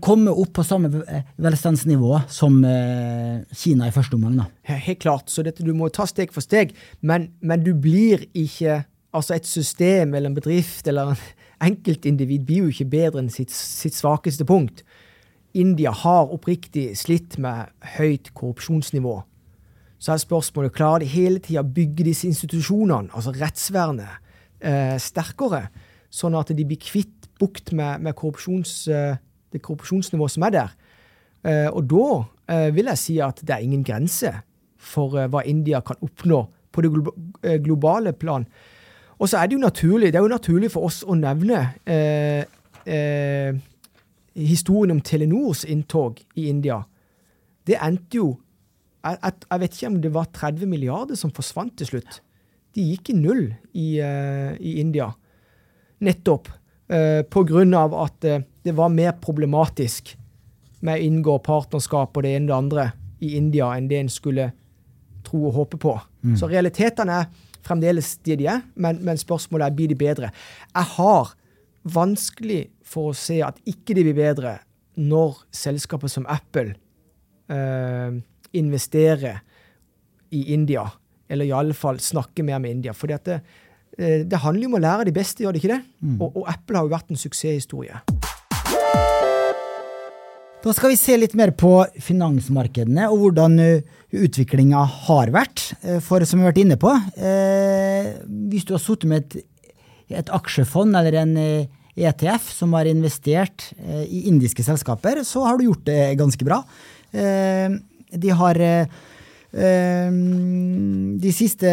komme 0.00 0.32
opp 0.32 0.54
på 0.56 0.64
samme 0.64 1.02
eh, 1.04 1.26
velstandsnivå 1.36 2.22
som 2.32 2.62
eh, 2.64 3.42
Kina 3.52 3.90
i 3.90 3.92
første 3.92 4.16
omgang. 4.16 4.46
Helt 4.64 5.02
klart. 5.02 5.28
Så 5.28 5.44
dette, 5.44 5.66
du 5.66 5.74
må 5.76 5.90
ta 5.92 6.06
steg 6.08 6.32
for 6.32 6.44
steg, 6.44 6.72
men, 7.00 7.28
men 7.40 7.64
du 7.64 7.74
blir 7.74 8.28
ikke 8.32 8.84
Altså 9.10 9.34
et 9.34 9.46
system 9.46 10.12
eller 10.14 10.30
en 10.30 10.36
bedrift 10.36 10.86
eller 10.86 11.08
en 11.10 11.22
enkeltindivid 11.66 12.44
blir 12.46 12.68
jo 12.68 12.68
ikke 12.70 12.92
bedre 12.92 13.18
enn 13.18 13.32
sitt, 13.32 13.50
sitt 13.50 13.96
svakeste 13.96 14.46
punkt. 14.46 14.84
India 15.50 15.90
har 15.90 16.30
oppriktig 16.30 16.92
slitt 16.94 17.34
med 17.42 17.72
høyt 17.96 18.30
korrupsjonsnivå. 18.38 19.16
Så 19.98 20.14
er 20.14 20.22
spørsmålet 20.22 20.76
klarer 20.76 21.02
de 21.02 21.10
hele 21.10 21.42
tida 21.42 21.64
å 21.64 21.72
bygge 21.74 22.06
disse 22.06 22.28
institusjonene, 22.30 23.10
altså 23.10 23.34
rettsvernet, 23.34 24.22
eh, 24.62 24.94
sterkere, 25.02 25.66
sånn 26.06 26.38
at 26.38 26.54
de 26.54 26.64
blir 26.64 26.78
kvitt 26.80 27.28
bukt 27.42 27.74
med, 27.74 28.00
med 28.06 28.14
korrupsjons, 28.14 28.86
eh, 28.88 29.18
det 29.52 29.62
korrupsjonsnivået 29.62 30.34
som 30.34 30.46
er 30.46 30.54
der. 30.54 30.74
Eh, 31.44 31.68
og 31.68 31.86
da 31.90 32.06
eh, 32.52 32.68
vil 32.76 32.90
jeg 32.92 33.00
si 33.00 33.18
at 33.24 33.40
det 33.42 33.54
er 33.54 33.64
ingen 33.64 33.84
grense 33.84 34.32
for 34.76 35.16
eh, 35.18 35.28
hva 35.30 35.44
India 35.48 35.80
kan 35.84 36.00
oppnå 36.04 36.44
på 36.70 36.84
det 36.84 36.92
glo 36.92 37.14
eh, 37.42 37.58
globale 37.62 38.12
plan. 38.12 38.46
Og 39.18 39.28
så 39.28 39.38
er 39.38 39.48
det 39.48 39.58
jo 39.58 39.64
naturlig, 39.64 40.12
det 40.12 40.20
er 40.20 40.24
jo 40.24 40.32
naturlig 40.32 40.70
for 40.72 40.88
oss 40.88 41.02
å 41.04 41.12
nevne 41.12 41.58
historien 44.32 44.94
om 44.94 45.02
Telenors 45.04 45.66
inntog 45.68 46.22
i 46.40 46.46
India. 46.48 46.78
Det 47.68 47.76
endte 47.76 48.16
jo 48.16 48.30
jeg, 49.04 49.32
jeg, 49.50 49.60
vet 49.62 49.76
ikke 49.76 49.90
om 49.90 50.00
det 50.02 50.12
var 50.14 50.28
30 50.36 50.68
milliarder 50.68 51.18
som 51.18 51.32
forsvant 51.32 51.72
til 51.80 51.88
slutt. 51.88 52.20
De 52.76 52.84
gikk 52.92 53.12
i 53.12 53.16
null 53.18 53.46
i, 53.72 53.88
uh, 54.02 54.52
i 54.60 54.76
India. 54.82 55.08
Nettopp 56.04 56.50
uh, 56.52 57.22
på 57.24 57.44
grunn 57.48 57.74
av 57.76 57.96
at 57.96 58.28
uh, 58.28 58.42
det 58.62 58.74
var 58.76 58.92
mer 58.92 59.12
problematisk 59.22 60.16
med 60.80 60.96
å 60.96 61.04
inngå 61.04 61.36
partnerskap 61.44 62.16
og 62.16 62.24
det 62.24 62.34
ene 62.36 62.48
og 62.48 62.50
det 62.50 62.58
andre 62.58 62.86
i 63.20 63.34
India 63.36 63.68
enn 63.76 63.88
det 63.90 64.00
en 64.00 64.12
skulle 64.12 64.50
tro 65.26 65.42
og 65.48 65.56
håpe 65.58 65.80
på. 65.80 65.94
Mm. 66.24 66.36
Så 66.40 66.48
realitetene 66.48 67.20
er 67.22 67.28
fremdeles 67.66 68.14
de 68.24 68.38
de 68.40 68.48
er, 68.48 68.64
men, 68.74 69.02
men 69.04 69.20
spørsmålet 69.20 69.68
er 69.68 69.76
blir 69.76 69.90
de 69.92 69.98
bedre. 69.98 70.32
Jeg 70.72 70.92
har 70.96 71.34
vanskelig 71.82 72.62
for 72.84 73.10
å 73.10 73.16
se 73.16 73.40
at 73.44 73.60
ikke 73.68 73.96
de 73.96 74.04
blir 74.08 74.18
bedre 74.18 74.58
når 75.00 75.44
selskaper 75.54 76.10
som 76.12 76.26
Apple 76.28 76.74
uh, 77.52 78.16
investerer 78.56 79.40
i 80.34 80.46
India. 80.54 80.84
Eller 81.30 81.48
iallfall 81.48 82.00
snakker 82.02 82.46
mer 82.46 82.60
med 82.62 82.78
India. 82.78 82.94
For 82.96 83.10
det, 83.10 83.40
eh, 83.98 84.26
det, 84.26 84.42
handler 84.42 84.66
jo 84.66 84.70
om 84.72 84.78
å 84.80 84.82
lære 84.82 85.06
de 85.06 85.14
beste, 85.14 85.44
gjør 85.44 85.54
det 85.54 85.62
ikke 85.62 85.76
det? 85.76 85.82
Mm. 86.02 86.16
Og, 86.18 86.40
og 86.42 86.50
Apple 86.50 86.78
har 86.78 86.88
jo 86.88 86.94
vært 86.96 87.14
en 87.14 87.22
suksesshistorie. 87.22 88.02
Da 90.60 90.74
skal 90.76 90.92
vi 90.92 90.98
se 91.00 91.16
litt 91.16 91.36
mer 91.38 91.54
på 91.56 91.72
finansmarkedene 92.04 93.06
og 93.08 93.22
hvordan 93.24 93.58
eh, 93.64 93.84
utviklinga 94.12 94.82
har 95.08 95.32
vært. 95.32 95.70
Eh, 95.80 96.00
for 96.04 96.22
som 96.28 96.40
vi 96.40 96.44
har 96.44 96.52
vært 96.52 96.64
inne 96.64 96.80
på, 96.80 96.92
hvis 98.50 98.66
du 98.68 98.74
har 98.76 98.82
sittet 98.82 99.08
med 99.08 99.24
et, 99.24 99.44
et, 100.20 100.32
aksjefond 100.36 100.96
eller 101.00 101.16
en 101.22 101.36
ETF 102.00 102.50
som 102.52 102.74
har 102.76 102.88
investert 102.90 103.70
i 104.04 104.26
indiske 104.28 104.64
selskaper, 104.66 105.22
så 105.24 105.46
har 105.46 105.58
du 105.58 105.70
gjort 105.70 105.86
det 105.88 106.02
ganske 106.20 106.44
bra. 106.46 106.60
De 108.10 108.30
har 108.34 108.60
eh, 108.60 108.86
eh, 109.52 110.12
De 111.22 111.32
siste 111.34 111.72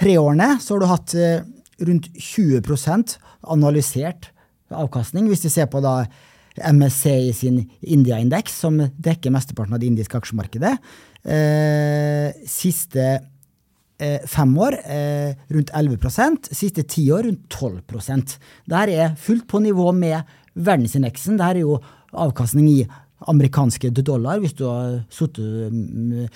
tre 0.00 0.16
årene 0.18 0.54
så 0.62 0.76
har 0.76 0.82
du 0.82 0.90
hatt 0.90 1.14
eh, 1.16 1.46
rundt 1.80 2.10
20% 2.16 3.16
analysert 3.50 4.30
avkastning, 4.70 5.26
hvis 5.28 5.42
du 5.42 5.50
ser 5.50 5.66
på 5.70 5.80
da 5.82 6.04
MSC 6.60 7.10
i 7.10 7.32
sin 7.36 7.60
India-indeks, 7.80 8.60
som 8.64 8.78
dekker 8.78 9.32
mesteparten 9.34 9.76
av 9.76 9.82
det 9.82 9.90
indiske 9.90 10.18
aksjemarkedet. 10.18 10.76
siste 12.48 13.04
fem 14.32 14.52
år 14.56 14.78
rundt 15.52 15.70
11% 15.76 16.48
siste 16.56 16.86
ti 16.88 17.02
år 17.12 17.26
rundt 17.26 17.42
12% 17.52 18.38
Dette 18.64 18.94
er 18.96 19.12
fullt 19.20 19.44
på 19.44 19.60
nivå 19.60 19.92
med 19.92 20.24
verdensindeksen. 20.54 21.36
Dette 21.36 21.58
er 21.58 21.60
jo 21.60 21.76
avkastning 22.16 22.70
i 22.70 22.78
amerikanske 23.28 23.90
dollar. 24.00 24.40
Hvis 24.40 24.56
du 24.56 24.64
har 24.68 25.02
sittet 25.12 25.72
mm, 25.72 26.28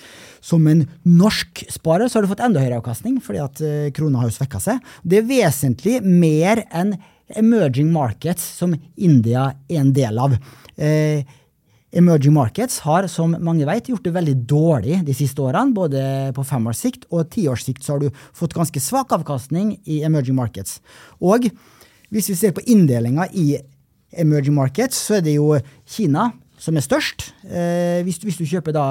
som 0.43 0.65
en 0.69 0.85
norsk 1.07 1.65
sparer, 1.73 2.07
så 2.07 2.19
har 2.19 2.25
du 2.25 2.31
fått 2.31 2.43
enda 2.45 2.61
høyere 2.61 2.79
avkastning, 2.81 3.17
fordi 3.23 3.41
at 3.41 3.61
eh, 3.65 3.89
krona 3.95 4.21
har 4.21 4.29
jo 4.29 4.37
svekka 4.37 4.61
seg. 4.61 4.93
Det 5.03 5.21
er 5.21 5.29
vesentlig 5.29 5.99
mer 6.05 6.65
enn 6.69 6.95
emerging 7.29 7.91
markets, 7.93 8.43
som 8.59 8.75
India 8.95 9.49
er 9.69 9.81
en 9.81 9.91
del 9.95 10.19
av. 10.21 10.35
Eh, 10.77 11.25
emerging 11.95 12.35
markets 12.35 12.79
har, 12.85 13.07
som 13.07 13.35
mange 13.39 13.65
vet, 13.67 13.89
gjort 13.89 14.05
det 14.05 14.13
veldig 14.15 14.35
dårlig 14.49 14.99
de 15.07 15.15
siste 15.15 15.41
årene. 15.41 15.73
Både 15.75 16.01
på 16.35 16.45
femårs 16.45 16.83
sikt 16.83 17.07
og 17.09 17.29
tiårs 17.33 17.65
sikt 17.65 17.85
så 17.85 17.95
har 17.95 18.05
du 18.05 18.25
fått 18.35 18.55
ganske 18.57 18.81
svak 18.83 19.15
avkastning 19.15 19.77
i 19.85 20.03
emerging 20.05 20.37
markets. 20.37 20.81
Og 21.23 21.49
hvis 22.13 22.29
vi 22.29 22.37
ser 22.37 22.55
på 22.55 22.65
inndelinga 22.69 23.29
i 23.33 23.55
emerging 24.15 24.55
markets, 24.55 24.99
så 25.07 25.19
er 25.19 25.25
det 25.25 25.37
jo 25.39 25.55
Kina 25.89 26.31
som 26.61 26.77
er 26.77 26.85
størst. 26.85 27.31
Eh, 27.47 28.01
hvis, 28.05 28.21
hvis, 28.23 28.39
du 28.39 28.47
kjøper 28.47 28.75
da 28.75 28.85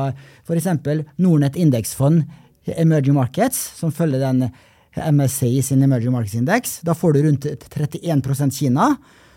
f.eks. 0.44 0.68
Nordnett 1.16 1.57
indeksfond 1.61 2.25
Emerging 2.64 3.16
Markets, 3.16 3.59
som 3.77 3.92
følger 3.92 4.23
den 4.23 4.47
MSCI 4.94 5.62
sin 5.62 5.83
Emerging 5.83 6.12
Markets 6.14 6.37
Index, 6.38 6.78
da 6.87 6.94
får 6.94 7.12
du 7.12 7.22
rundt 7.26 7.46
31% 7.46 8.54
Kina. 8.54 8.94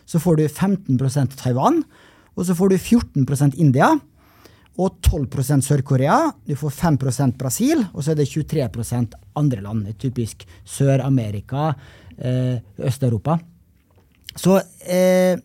Så 0.07 0.19
får 0.23 0.37
du 0.39 0.45
15% 0.47 1.35
Taiwan, 1.35 1.81
og 2.37 2.45
så 2.47 2.55
får 2.55 2.69
du 2.71 2.77
14% 2.77 3.57
India. 3.59 3.89
Og 4.77 5.01
12 5.01 5.61
Sør-Korea. 5.65 6.31
Du 6.45 6.53
får 6.55 6.69
5% 6.69 7.37
Brasil, 7.37 7.81
og 7.93 8.03
så 8.03 8.13
er 8.13 8.19
det 8.19 8.29
23 8.29 8.67
andre 9.35 9.61
land. 9.61 9.89
Typisk 9.97 10.45
Sør-Amerika, 10.63 11.73
eh, 12.17 12.61
Øst-Europa. 12.77 13.39
Så 14.37 14.61
eh, 14.85 15.35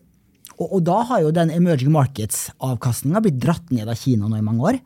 og, 0.59 0.67
og, 0.69 0.81
da 0.85 0.99
har 1.09 1.23
jo 1.23 1.33
den 1.33 1.49
emerging 1.49 1.91
markets-avkastninga 1.95 3.23
blitt 3.25 3.39
dratt 3.41 3.71
ned 3.73 3.89
av 3.89 3.97
Kina 3.97 4.29
nå 4.29 4.37
i 4.37 4.45
mange 4.45 4.69
år. 4.69 4.79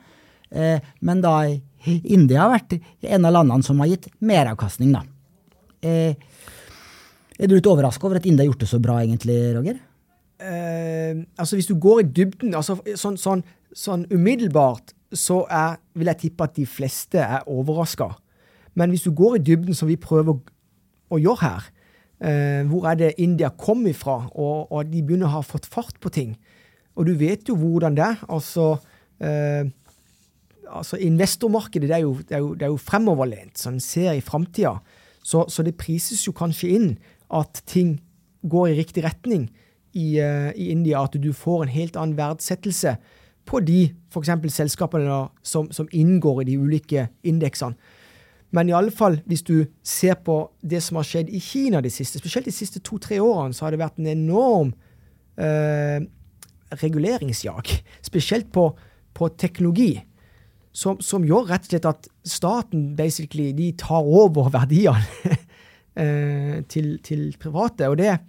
Eh, 0.49 0.79
men 1.03 1.21
da 1.21 1.41
India 1.85 2.45
har 2.45 2.53
vært 2.55 2.77
en 2.79 3.27
av 3.27 3.35
landene 3.35 3.67
som 3.67 3.83
har 3.83 3.91
gitt 3.91 4.07
meravkastning, 4.23 4.95
da. 4.95 5.03
Eh, 5.85 6.15
er 7.37 7.49
du 7.49 7.55
litt 7.55 7.69
overraska 7.69 8.07
over 8.07 8.19
at 8.19 8.25
Inde 8.25 8.43
har 8.43 8.51
gjort 8.51 8.65
det 8.65 8.71
så 8.71 8.81
bra, 8.81 8.97
egentlig, 9.03 9.37
Roger? 9.57 9.79
Eh, 10.39 11.23
altså 11.37 11.57
Hvis 11.57 11.69
du 11.69 11.75
går 11.79 12.01
i 12.01 12.09
dybden, 12.19 12.55
altså 12.57 12.79
sånn, 12.95 13.17
sånn, 13.17 13.43
sånn 13.73 14.05
umiddelbart, 14.11 14.93
så 15.13 15.45
er, 15.53 15.77
vil 15.95 16.09
jeg 16.11 16.23
tippe 16.25 16.43
at 16.43 16.57
de 16.57 16.65
fleste 16.67 17.21
er 17.21 17.45
overraska. 17.47 18.11
Men 18.75 18.91
hvis 18.91 19.07
du 19.07 19.11
går 19.15 19.37
i 19.37 19.43
dybden, 19.43 19.77
som 19.77 19.87
vi 19.87 19.95
prøver 19.97 20.35
å, 20.35 20.41
å 21.15 21.19
gjøre 21.21 21.43
her, 21.45 21.69
Eh, 22.17 22.65
hvor 22.65 22.87
er 22.89 22.95
det 22.97 23.17
India 23.21 23.51
kom 23.53 23.85
ifra? 23.87 24.23
Og, 24.33 24.71
og, 24.71 24.87
de 24.89 25.03
begynner 25.05 25.29
å 25.29 25.37
ha 25.37 25.43
fått 25.45 25.67
fart 25.69 25.99
på 26.01 26.09
ting. 26.13 26.33
Og 26.97 27.05
du 27.05 27.13
vet 27.17 27.45
jo 27.49 27.57
hvordan 27.59 27.97
det 27.97 28.05
er. 28.07 28.23
Altså, 28.33 28.71
eh, 29.21 29.69
altså 30.67 30.97
investormarkedet 30.97 31.89
det 31.91 31.97
er, 31.99 32.05
jo, 32.05 32.15
det, 32.23 32.33
er 32.33 32.41
jo, 32.41 32.53
det 32.57 32.67
er 32.67 32.73
jo 32.73 32.81
fremoverlent, 32.81 33.57
så 33.59 33.69
en 33.73 33.83
ser 33.83 34.17
i 34.17 34.25
framtida. 34.25 34.77
Så, 35.27 35.43
så, 35.51 35.63
det 35.65 35.75
prises 35.79 36.23
jo 36.23 36.31
kanskje 36.35 36.71
inn 36.77 36.89
at 37.35 37.59
ting 37.67 37.97
går 38.47 38.69
i 38.71 38.77
riktig 38.77 39.03
retning 39.03 39.49
i, 39.91 40.21
uh, 40.23 40.53
i 40.55 40.69
India. 40.71 41.03
At 41.03 41.17
du 41.19 41.33
får 41.35 41.65
en 41.65 41.73
helt 41.73 41.99
annen 41.99 42.15
verdsettelse 42.15 42.95
på 43.47 43.59
de 43.63 43.89
f.eks. 44.11 44.31
selskapene 44.55 45.25
som, 45.43 45.67
som 45.75 45.87
inngår 45.91 46.43
i 46.43 46.51
de 46.51 46.59
ulike 46.59 47.07
indeksene. 47.27 47.75
Men 48.55 48.69
i 48.69 48.75
alle 48.75 48.93
fall, 48.95 49.19
hvis 49.27 49.43
du 49.43 49.65
ser 49.83 50.15
på 50.23 50.37
det 50.63 50.79
som 50.83 50.99
har 50.99 51.07
skjedd 51.07 51.31
i 51.35 51.39
Kina 51.43 51.81
de 51.83 51.91
siste, 51.91 52.21
spesielt 52.21 52.47
de 52.47 52.55
siste 52.55 52.79
to-tre 52.79 53.19
årene, 53.19 53.55
så 53.55 53.65
har 53.65 53.75
det 53.75 53.81
vært 53.81 53.99
en 53.99 54.07
enorm 54.07 54.71
eh, 55.35 55.99
reguleringsjag. 56.79 57.73
Spesielt 58.07 58.47
på, 58.55 58.69
på 59.13 59.29
teknologi. 59.35 59.97
Som, 60.77 60.99
som, 61.01 61.25
gjør 61.25 61.47
rett 61.49 61.65
og 61.65 61.71
slett 61.71 61.89
at 61.89 62.07
staten 62.27 62.91
basically, 62.97 63.49
de 63.57 63.71
tar 63.79 64.05
over 64.05 64.51
verdiene 64.53 65.01
eh, 66.03 66.59
til, 66.69 66.99
til, 67.01 67.31
private. 67.41 67.89
Og 67.89 67.97
det, 67.97 68.19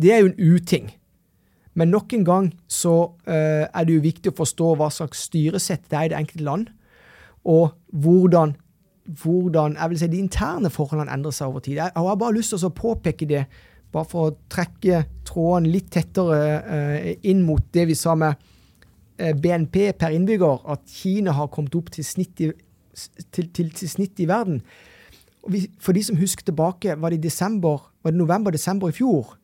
det, 0.00 0.12
er 0.14 0.22
jo 0.22 0.30
en 0.30 0.54
uting. 0.54 0.88
Men 1.76 1.92
nok 1.92 2.14
en 2.16 2.24
gang 2.24 2.48
så 2.68 2.94
uh, 3.28 3.64
er 3.68 3.84
det 3.88 3.96
jo 3.96 4.04
viktig 4.04 4.32
å 4.32 4.38
forstå 4.40 4.74
hva 4.80 4.88
slags 4.92 5.26
styresett 5.28 5.84
det 5.88 5.98
er 5.98 6.08
i 6.08 6.12
det 6.12 6.18
enkelte 6.18 6.48
land, 6.48 6.66
og 7.48 7.72
hvordan 7.92 8.56
hvordan 9.22 9.74
jeg 9.74 9.90
vil 9.90 9.98
si, 9.98 10.08
de 10.12 10.20
interne 10.22 10.70
forholdene 10.70 11.10
endrer 11.10 11.34
seg 11.34 11.50
over 11.50 11.62
tid. 11.64 11.80
Jeg 11.80 11.90
har 11.96 12.18
bare 12.20 12.36
lyst 12.36 12.54
til 12.54 12.68
å 12.68 12.76
påpeke 12.76 13.26
det, 13.26 13.44
bare 13.92 14.08
for 14.08 14.30
å 14.30 14.34
trekke 14.52 15.02
tråden 15.26 15.66
litt 15.72 15.90
tettere 15.92 16.38
uh, 16.62 17.08
inn 17.28 17.42
mot 17.44 17.64
det 17.74 17.88
vi 17.90 17.96
sa 17.98 18.14
med 18.16 18.38
BNP 19.18 19.92
per 19.98 20.14
innbygger, 20.14 20.64
at 20.72 20.86
Kina 20.88 21.34
har 21.36 21.50
kommet 21.52 21.74
opp 21.78 21.90
til 21.92 22.04
snitt 22.06 22.40
i, 22.40 22.50
til, 23.32 23.50
til, 23.52 23.70
til 23.70 23.90
snitt 23.90 24.20
i 24.20 24.28
verden. 24.28 24.60
Vi, 25.50 25.66
for 25.82 25.92
de 25.96 26.02
som 26.06 26.18
husker 26.20 26.46
tilbake, 26.46 26.96
var 27.00 27.10
det, 27.10 27.22
det 27.22 27.32
november-desember 28.14 28.88
i 28.88 28.96
fjor, 28.96 29.36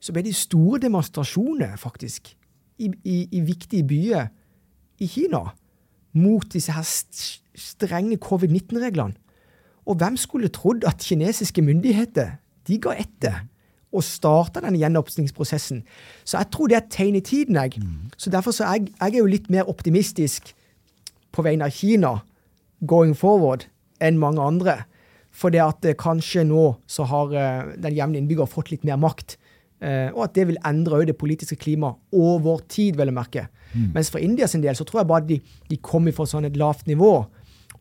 så 0.00 0.12
ble 0.12 0.26
det 0.26 0.34
store 0.36 0.80
demonstrasjoner 0.82 1.76
faktisk 1.80 2.34
i, 2.78 2.90
i, 3.04 3.16
i 3.32 3.40
viktige 3.40 3.86
byer 3.86 4.28
i 5.00 5.08
Kina 5.08 5.42
mot 6.16 6.46
disse 6.52 6.72
her 6.72 6.86
strenge 7.56 8.16
covid-19-reglene. 8.16 9.16
Og 9.86 10.00
hvem 10.00 10.16
skulle 10.18 10.50
trodd 10.50 10.84
at 10.86 11.04
kinesiske 11.04 11.62
myndigheter 11.62 12.36
de 12.66 12.78
ga 12.82 12.96
etter 12.98 13.44
og 13.96 14.04
starta 14.04 14.62
denne 14.62 14.80
gjenåpningsprosessen? 14.80 15.82
Så 16.24 16.38
jeg 16.38 16.52
tror 16.52 16.70
det 16.70 16.76
er 16.76 16.84
et 16.84 16.92
tegn 16.92 17.18
i 17.18 17.24
tiden. 17.24 17.56
jeg. 17.56 17.80
Mm. 17.82 18.12
Så 18.16 18.30
Derfor 18.30 18.54
så 18.54 18.64
er 18.64 18.78
jeg, 18.78 18.92
jeg 19.00 19.14
er 19.14 19.18
jo 19.18 19.32
litt 19.32 19.50
mer 19.50 19.68
optimistisk 19.68 20.52
på 21.32 21.44
vegne 21.44 21.68
av 21.68 21.74
Kina 21.74 22.18
going 22.84 23.16
forward 23.16 23.66
enn 24.02 24.20
mange 24.20 24.42
andre. 24.42 24.80
For 25.36 25.52
det 25.52 25.62
at 25.64 25.84
eh, 25.84 25.96
kanskje 25.98 26.46
nå 26.48 26.68
så 26.88 27.06
har 27.10 27.34
uh, 27.34 27.74
den 27.76 27.96
jevne 27.96 28.20
innbygger 28.20 28.48
fått 28.48 28.72
litt 28.72 28.86
mer 28.88 29.00
makt. 29.00 29.36
Uh, 29.76 30.08
og 30.14 30.22
at 30.24 30.36
det 30.38 30.46
vil 30.48 30.60
endre 30.64 31.02
det 31.04 31.18
politiske 31.20 31.58
klimaet 31.60 32.00
over 32.16 32.62
tid, 32.72 32.96
vil 32.96 33.10
jeg 33.10 33.16
merke. 33.18 33.46
Mm. 33.74 33.90
Mens 33.98 34.10
for 34.12 34.22
India 34.22 34.48
sin 34.48 34.64
del 34.64 34.76
så 34.78 34.86
tror 34.88 35.02
jeg 35.02 35.10
bare 35.10 35.28
de, 35.28 35.40
de 35.68 35.80
kommer 35.84 36.16
fra 36.16 36.24
sånn 36.28 36.48
et 36.48 36.56
lavt 36.56 36.88
nivå. 36.88 37.12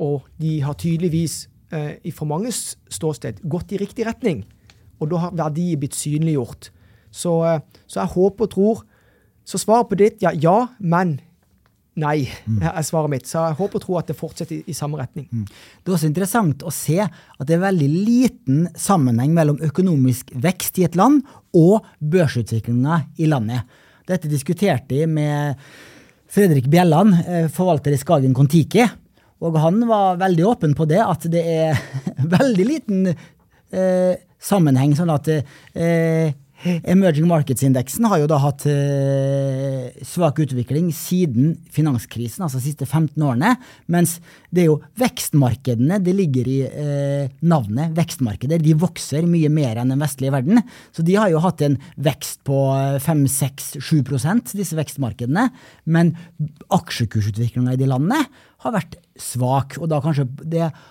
Og 0.04 0.28
de 0.42 0.58
har 0.66 0.76
tydeligvis, 0.82 1.46
uh, 1.72 1.96
for 2.12 2.28
manges 2.28 2.76
ståsted, 2.92 3.40
gått 3.48 3.72
i 3.72 3.80
riktig 3.80 4.08
retning. 4.10 4.44
Og 5.06 5.14
da 5.14 5.22
har 5.28 5.38
verdier 5.46 5.80
blitt 5.82 5.98
synliggjort. 5.98 6.72
Så, 7.16 7.38
så 7.88 8.02
jeg 8.02 8.12
håper 8.12 8.44
og 8.44 8.52
tror 8.52 8.80
Så 9.48 9.60
svaret 9.62 9.88
på 9.88 9.96
ditt 9.96 10.24
ja, 10.26 10.34
ja, 10.36 10.66
men 10.84 11.14
Nei, 11.96 12.26
mm. 12.28 12.58
er 12.60 12.84
svaret 12.84 13.12
mitt. 13.14 13.28
Så 13.30 13.40
jeg 13.40 13.56
håper 13.56 13.80
og 13.80 13.84
tror 13.86 14.00
at 14.02 14.10
det 14.10 14.18
fortsetter 14.20 14.58
i, 14.58 14.64
i 14.68 14.76
samme 14.76 14.98
retning. 15.00 15.30
Mm. 15.32 15.46
Det 15.48 15.88
er 15.88 15.96
også 15.96 16.10
interessant 16.10 16.66
å 16.68 16.74
se 16.76 16.98
at 17.00 17.46
det 17.48 17.56
er 17.56 17.62
veldig 17.62 17.88
liten 17.88 18.66
sammenheng 18.76 19.32
mellom 19.36 19.62
økonomisk 19.64 20.34
vekst 20.44 20.82
i 20.82 20.88
et 20.90 20.98
land 21.00 21.22
og 21.56 21.88
børsutviklinga 22.04 23.00
i 23.24 23.30
landet. 23.32 23.64
Dette 24.12 24.28
diskuterte 24.28 25.00
jeg 25.00 25.08
med 25.08 25.56
Fredrik 26.36 26.68
Bjelland, 26.68 27.16
eh, 27.24 27.48
forvalter 27.48 27.96
i 27.96 28.02
Skagen 28.02 28.36
Kon-Tiki. 28.36 28.84
Og 29.46 29.56
han 29.64 29.80
var 29.88 30.20
veldig 30.20 30.46
åpen 30.52 30.76
på 30.76 30.88
det, 30.90 31.00
at 31.00 31.28
det 31.32 31.48
er 31.48 31.80
veldig 32.38 32.68
liten 32.68 33.08
eh, 33.08 34.20
sammenheng. 34.46 34.96
Sånn 34.98 35.14
at 35.14 35.30
eh, 35.34 36.34
Emerging 36.66 37.28
Markets-indeksen 37.30 38.08
har 38.10 38.22
jo 38.24 38.28
da 38.30 38.40
hatt 38.42 38.64
eh, 38.70 39.92
svak 40.08 40.40
utvikling 40.42 40.88
siden 40.96 41.52
finanskrisen, 41.74 42.46
altså 42.46 42.58
de 42.58 42.66
siste 42.66 42.88
15 42.88 43.22
årene. 43.22 43.52
Mens 43.92 44.16
det 44.50 44.64
er 44.64 44.70
jo 44.72 44.80
vekstmarkedene 45.02 46.00
det 46.02 46.16
ligger 46.18 46.50
i 46.50 46.58
eh, 46.66 47.36
navnet. 47.46 47.94
Vekstmarkeder. 47.98 48.64
De 48.64 48.74
vokser 48.82 49.28
mye 49.30 49.52
mer 49.54 49.82
enn 49.82 49.94
den 49.94 50.02
vestlige 50.02 50.34
verden. 50.34 50.64
Så 50.96 51.06
de 51.06 51.20
har 51.20 51.30
jo 51.34 51.44
hatt 51.44 51.62
en 51.66 51.78
vekst 52.08 52.42
på 52.48 52.64
5-6-7% 53.04 54.56
disse 54.58 54.80
vekstmarkedene. 54.80 55.50
Men 55.86 56.16
aksjekursutviklinga 56.74 57.76
i 57.76 57.82
de 57.82 57.92
landene 57.92 58.24
har 58.66 58.78
vært 58.80 58.98
svak. 59.22 59.78
Og 59.78 59.92
da 59.92 60.02
kanskje 60.02 60.30
det 60.42 60.66
er 60.72 60.84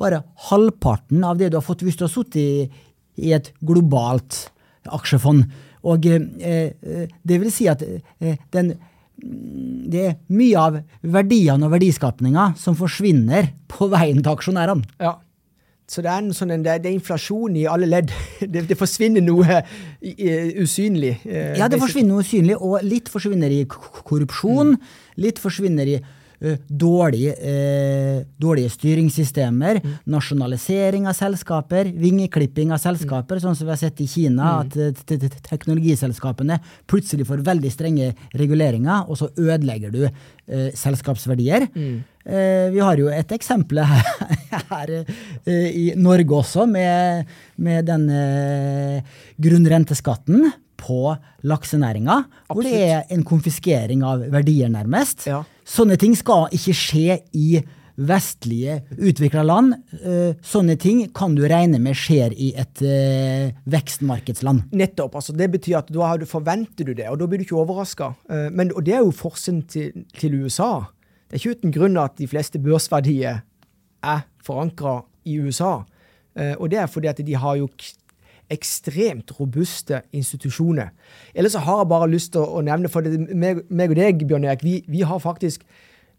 bare 0.00 0.22
halvparten 0.48 1.22
av 1.28 1.38
det 1.38 1.52
du 1.52 1.60
har 1.60 1.64
fått 1.64 1.84
hvis 1.84 1.98
du 2.00 2.06
har 2.06 2.12
sittet 2.12 2.40
i, 2.40 2.86
i 3.20 3.34
et 3.36 3.52
globalt 3.66 4.48
aksjefond. 4.88 5.44
Og 5.88 6.06
eh, 6.06 6.20
eh, 6.44 7.08
det 7.22 7.40
vil 7.40 7.52
si 7.52 7.68
at 7.70 7.82
eh, 7.84 8.36
den, 8.52 8.74
det 9.16 10.04
er 10.10 10.14
mye 10.32 10.60
av 10.60 10.78
verdiene 11.00 11.68
og 11.68 11.74
verdiskapninga 11.76 12.52
som 12.60 12.76
forsvinner 12.78 13.52
på 13.70 13.88
veien 13.92 14.22
til 14.22 14.32
aksjonærene. 14.34 14.96
Ja. 15.00 15.16
Så 15.90 16.04
det 16.06 16.10
er, 16.12 16.26
sånn, 16.36 16.52
det 16.62 16.70
er, 16.70 16.92
inflasjon 16.92 17.56
i 17.58 17.64
alle 17.66 17.88
ledd. 17.88 18.12
Det, 18.52 18.62
det 18.68 18.76
forsvinner 18.78 19.24
noe 19.24 19.58
usynlig. 20.62 21.16
Ja, 21.26 21.66
det 21.68 21.80
forsvinner 21.82 22.14
noe 22.14 22.22
usynlig, 22.22 22.54
og 22.56 22.84
litt 22.86 23.10
forsvinner 23.10 23.50
i 23.50 23.64
korrupsjon. 23.66 24.76
Mm. 24.76 24.94
Litt 25.26 25.42
forsvinner 25.42 25.90
i 25.90 25.98
dårlige, 26.68 27.34
eh, 27.36 28.22
dårlige 28.40 28.70
styringssystemer, 28.72 29.80
mm. 29.84 29.96
nasjonalisering 30.08 31.08
av 31.08 31.12
selskaper, 31.12 31.90
vingeklipping 31.92 32.72
av 32.72 32.80
selskaper, 32.80 33.36
mm. 33.36 33.42
sånn 33.44 33.58
som 33.58 33.68
vi 33.68 33.74
har 33.74 33.80
sett 33.80 34.00
i 34.00 34.08
Kina, 34.08 34.54
mm. 34.62 34.62
at 34.64 35.18
eh, 35.18 35.26
teknologiselskapene 35.50 36.60
plutselig 36.88 37.28
får 37.28 37.44
veldig 37.44 37.72
strenge 37.74 38.14
reguleringer, 38.40 39.10
og 39.10 39.20
så 39.20 39.28
ødelegger 39.36 39.92
du 39.92 40.00
eh, 40.06 40.70
selskapsverdier. 40.78 41.68
Mm. 41.74 42.00
Eh, 42.24 42.66
vi 42.72 42.80
har 42.84 43.00
jo 43.00 43.12
et 43.12 43.36
eksempel 43.36 43.82
her, 43.84 44.10
her 44.72 44.94
eh, 44.96 45.68
i 45.68 45.86
Norge 46.00 46.40
også, 46.40 46.64
med, 46.70 47.28
med 47.60 47.84
den 47.90 48.08
grunnrenteskatten 49.40 50.48
på 50.80 51.14
laksenæringa, 51.46 52.22
hvor 52.48 52.64
det 52.64 52.80
er 52.80 53.12
en 53.12 53.26
konfiskering 53.26 54.04
av 54.06 54.24
verdier, 54.32 54.72
nærmest. 54.72 55.28
Ja. 55.28 55.42
Sånne 55.68 56.00
ting 56.00 56.16
skal 56.18 56.48
ikke 56.56 56.74
skje 56.76 57.20
i 57.36 57.60
vestlige 58.00 58.80
utvikla 58.96 59.42
land. 59.44 59.74
Uh, 60.04 60.32
sånne 60.46 60.76
ting 60.80 61.02
kan 61.16 61.34
du 61.36 61.44
regne 61.48 61.80
med 61.82 61.98
skjer 61.98 62.34
i 62.34 62.52
et 62.58 62.82
uh, 62.84 63.50
vekstmarkedsland. 63.70 64.70
Nettopp. 64.76 65.18
altså 65.20 65.36
Det 65.36 65.50
betyr 65.52 65.80
at 65.82 65.92
da 65.92 66.14
forventer 66.28 66.88
du 66.88 66.94
det, 66.94 67.08
og 67.10 67.20
da 67.20 67.28
blir 67.28 67.42
du 67.42 67.46
ikke 67.46 67.60
overraska. 67.60 68.12
Eh, 68.30 68.48
og 68.70 68.82
det 68.86 68.96
er 68.96 69.04
jo 69.04 69.14
forskjellen 69.14 69.62
til, 69.68 70.04
til, 70.16 70.40
USA. 70.42 70.86
Det 71.28 71.36
er 71.36 71.42
ikke 71.42 71.58
uten 71.58 71.74
grunn 71.74 72.00
at 72.00 72.16
de 72.18 72.28
fleste 72.30 72.60
børsverdier 72.62 73.42
er 74.00 74.20
forankra 74.44 75.02
i 75.24 75.38
USA. 75.40 75.84
og 76.58 76.70
det 76.70 76.78
er 76.78 76.86
fordi 76.86 77.08
at 77.10 77.18
de 77.26 77.34
har 77.34 77.56
jo 77.56 77.68
ekstremt 78.50 79.30
robuste 79.38 80.02
institusjoner. 80.16 80.90
Ellers 81.34 81.54
så 81.56 81.62
har 81.64 81.82
jeg 81.82 81.90
bare 81.92 82.10
lyst 82.10 82.32
til 82.34 82.44
å 82.44 82.62
nevne, 82.66 82.90
for 82.92 83.06
det, 83.06 83.16
meg, 83.30 83.62
meg 83.70 83.94
og 83.94 84.00
deg, 84.00 84.26
Bjørn 84.26 84.48
Erik, 84.48 84.64
vi, 84.66 84.80
vi 84.90 85.04
har 85.06 85.22
faktisk 85.22 85.64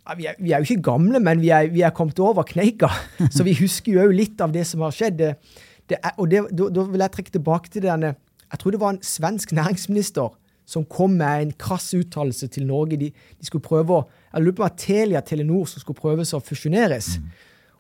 ja, 0.02 0.15
vi, 0.17 0.26
er, 0.26 0.38
vi, 0.39 0.52
er, 0.52 0.62
jo 0.62 0.70
ikke 0.70 0.89
gamle, 0.89 1.20
men 1.22 1.41
vi 1.44 1.52
er, 1.54 1.70
vi 1.74 1.84
er 1.86 1.94
kommet 1.94 2.20
over 2.20 2.46
kneika. 2.48 2.89
Så 3.36 3.46
vi 3.46 3.54
husker 3.60 4.00
jo 4.00 4.08
litt 4.15 4.41
av 4.41 4.54
det 4.56 4.65
som 4.70 4.82
har 4.86 4.96
skjedd. 4.96 5.20
Det, 5.20 5.60
det 5.91 6.00
er, 6.02 6.15
og 6.17 6.32
da 6.32 6.86
vil 6.89 7.04
jeg 7.04 7.15
trekke 7.17 7.36
tilbake 7.38 7.74
til 7.74 7.86
denne 7.86 8.15
Jeg 8.52 8.60
tror 8.60 8.74
det 8.74 8.82
var 8.82 8.96
en 8.96 9.04
svensk 9.06 9.54
næringsminister 9.56 10.34
som 10.72 10.86
kom 10.88 11.13
med 11.20 11.46
en 11.46 11.54
krass 11.60 11.91
uttalelse 11.94 12.48
til 12.52 12.65
Norge. 12.67 12.98
De, 12.98 13.12
de, 13.12 13.46
skulle 13.46 13.63
prøve 13.63 14.00
å, 14.00 14.08
Jeg 14.34 14.44
lurer 14.44 14.58
på 14.58 14.65
om 14.65 14.76
Telia 14.78 15.22
Telenor 15.22 15.70
som 15.70 15.84
skulle 15.84 16.00
prøves 16.00 16.34
å 16.34 16.41
fusjoneres. 16.44 17.17
Mm. 17.20 17.30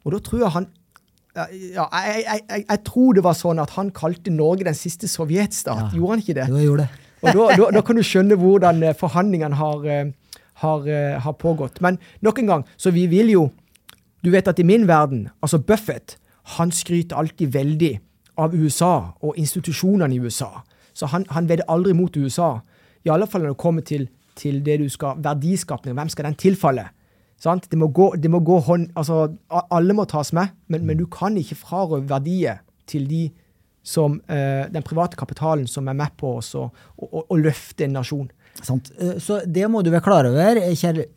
Og 0.03 0.15
da 0.15 0.21
tror 0.25 0.43
jeg 0.43 0.55
han 0.55 0.69
ja, 1.35 1.85
jeg, 1.91 2.23
jeg, 2.25 2.41
jeg, 2.49 2.65
jeg, 2.67 2.79
tror 2.87 3.15
det 3.15 3.23
var 3.23 3.35
sånn 3.39 3.61
at 3.63 3.71
han 3.77 3.91
kalte 3.95 4.33
Norge 4.33 4.67
den 4.67 4.75
siste 4.75 5.07
sovjetstat. 5.07 5.87
Ja, 5.91 5.95
gjorde 5.95 6.17
han 6.17 6.23
ikke 6.25 6.35
det? 6.37 6.47
Jo, 6.49 6.59
jeg 6.59 6.67
gjorde 6.67 6.87
det. 6.87 7.07
Og 7.21 7.29
da, 7.37 7.45
da, 7.55 7.69
da, 7.77 7.83
kan 7.85 7.99
du 7.99 8.03
skjønne 8.05 8.37
hvordan 8.39 8.83
eh, 8.83 8.97
forhandlingene 8.97 9.57
har, 9.59 9.85
eh, 9.85 10.39
har, 10.63 10.87
eh, 10.89 11.19
har, 11.21 11.35
pågått. 11.39 11.79
Men 11.85 11.99
nok 12.25 12.41
en 12.41 12.49
gang, 12.51 12.65
så 12.77 12.93
vi 12.93 13.07
vil 13.11 13.35
jo 13.37 13.49
Du 14.21 14.29
vet 14.29 14.45
at 14.45 14.59
i 14.61 14.63
min 14.63 14.83
verden, 14.85 15.29
altså 15.41 15.57
Buffett, 15.57 16.19
han 16.43 16.69
skryter 16.71 17.17
alltid 17.17 17.55
veldig 17.55 17.95
av 18.37 18.53
USA 18.53 19.15
og 19.17 19.33
institusjonene 19.33 20.13
i 20.13 20.19
USA. 20.21 20.61
Så 20.93 21.09
han, 21.09 21.25
han 21.33 21.47
vedder 21.49 21.65
aldri 21.67 21.95
mot 21.97 22.17
USA. 22.17 22.59
I 23.01 23.09
alle 23.09 23.25
fall 23.25 23.41
når 23.41 23.55
det 23.55 23.57
kommer 23.57 23.81
til, 23.81 24.05
til 24.37 24.59
det 24.61 24.77
du 24.77 24.85
skal 24.93 25.17
verdiskapning. 25.17 25.95
Hvem 25.97 26.11
skal 26.13 26.29
den 26.29 26.37
tilfalle? 26.37 26.85
Det 27.41 27.77
må, 27.79 27.87
gå, 27.89 28.11
det 28.21 28.29
må 28.29 28.39
gå, 28.45 28.59
hånd 28.67 28.91
Altså, 28.93 29.23
alle 29.49 29.95
må 29.97 30.05
tas 30.05 30.29
med, 30.37 30.51
men, 30.69 30.83
men 30.85 30.99
du 30.99 31.07
kan 31.09 31.37
ikke 31.37 31.57
frarøve 31.57 32.05
verdier 32.09 32.61
til 32.89 33.07
de 33.09 33.29
som 33.81 34.19
eh, 34.29 34.67
den 34.69 34.85
private 34.85 35.17
kapitalen 35.17 35.65
som 35.67 35.87
er 35.89 35.97
med 35.97 36.13
på 36.19 36.35
oss 36.37 36.53
å, 36.53 36.67
å, 37.01 37.23
å 37.25 37.39
løfte 37.41 37.87
en 37.87 37.97
nasjon. 37.97 38.27
Sant. 38.61 38.91
Eh, 39.01 39.17
så 39.17 39.39
det 39.45 39.65
må 39.73 39.81
du 39.81 39.89
være 39.89 40.05
klar 40.05 40.29
over, 40.29 40.61
eh, 40.61 40.77
kjære 40.77 41.07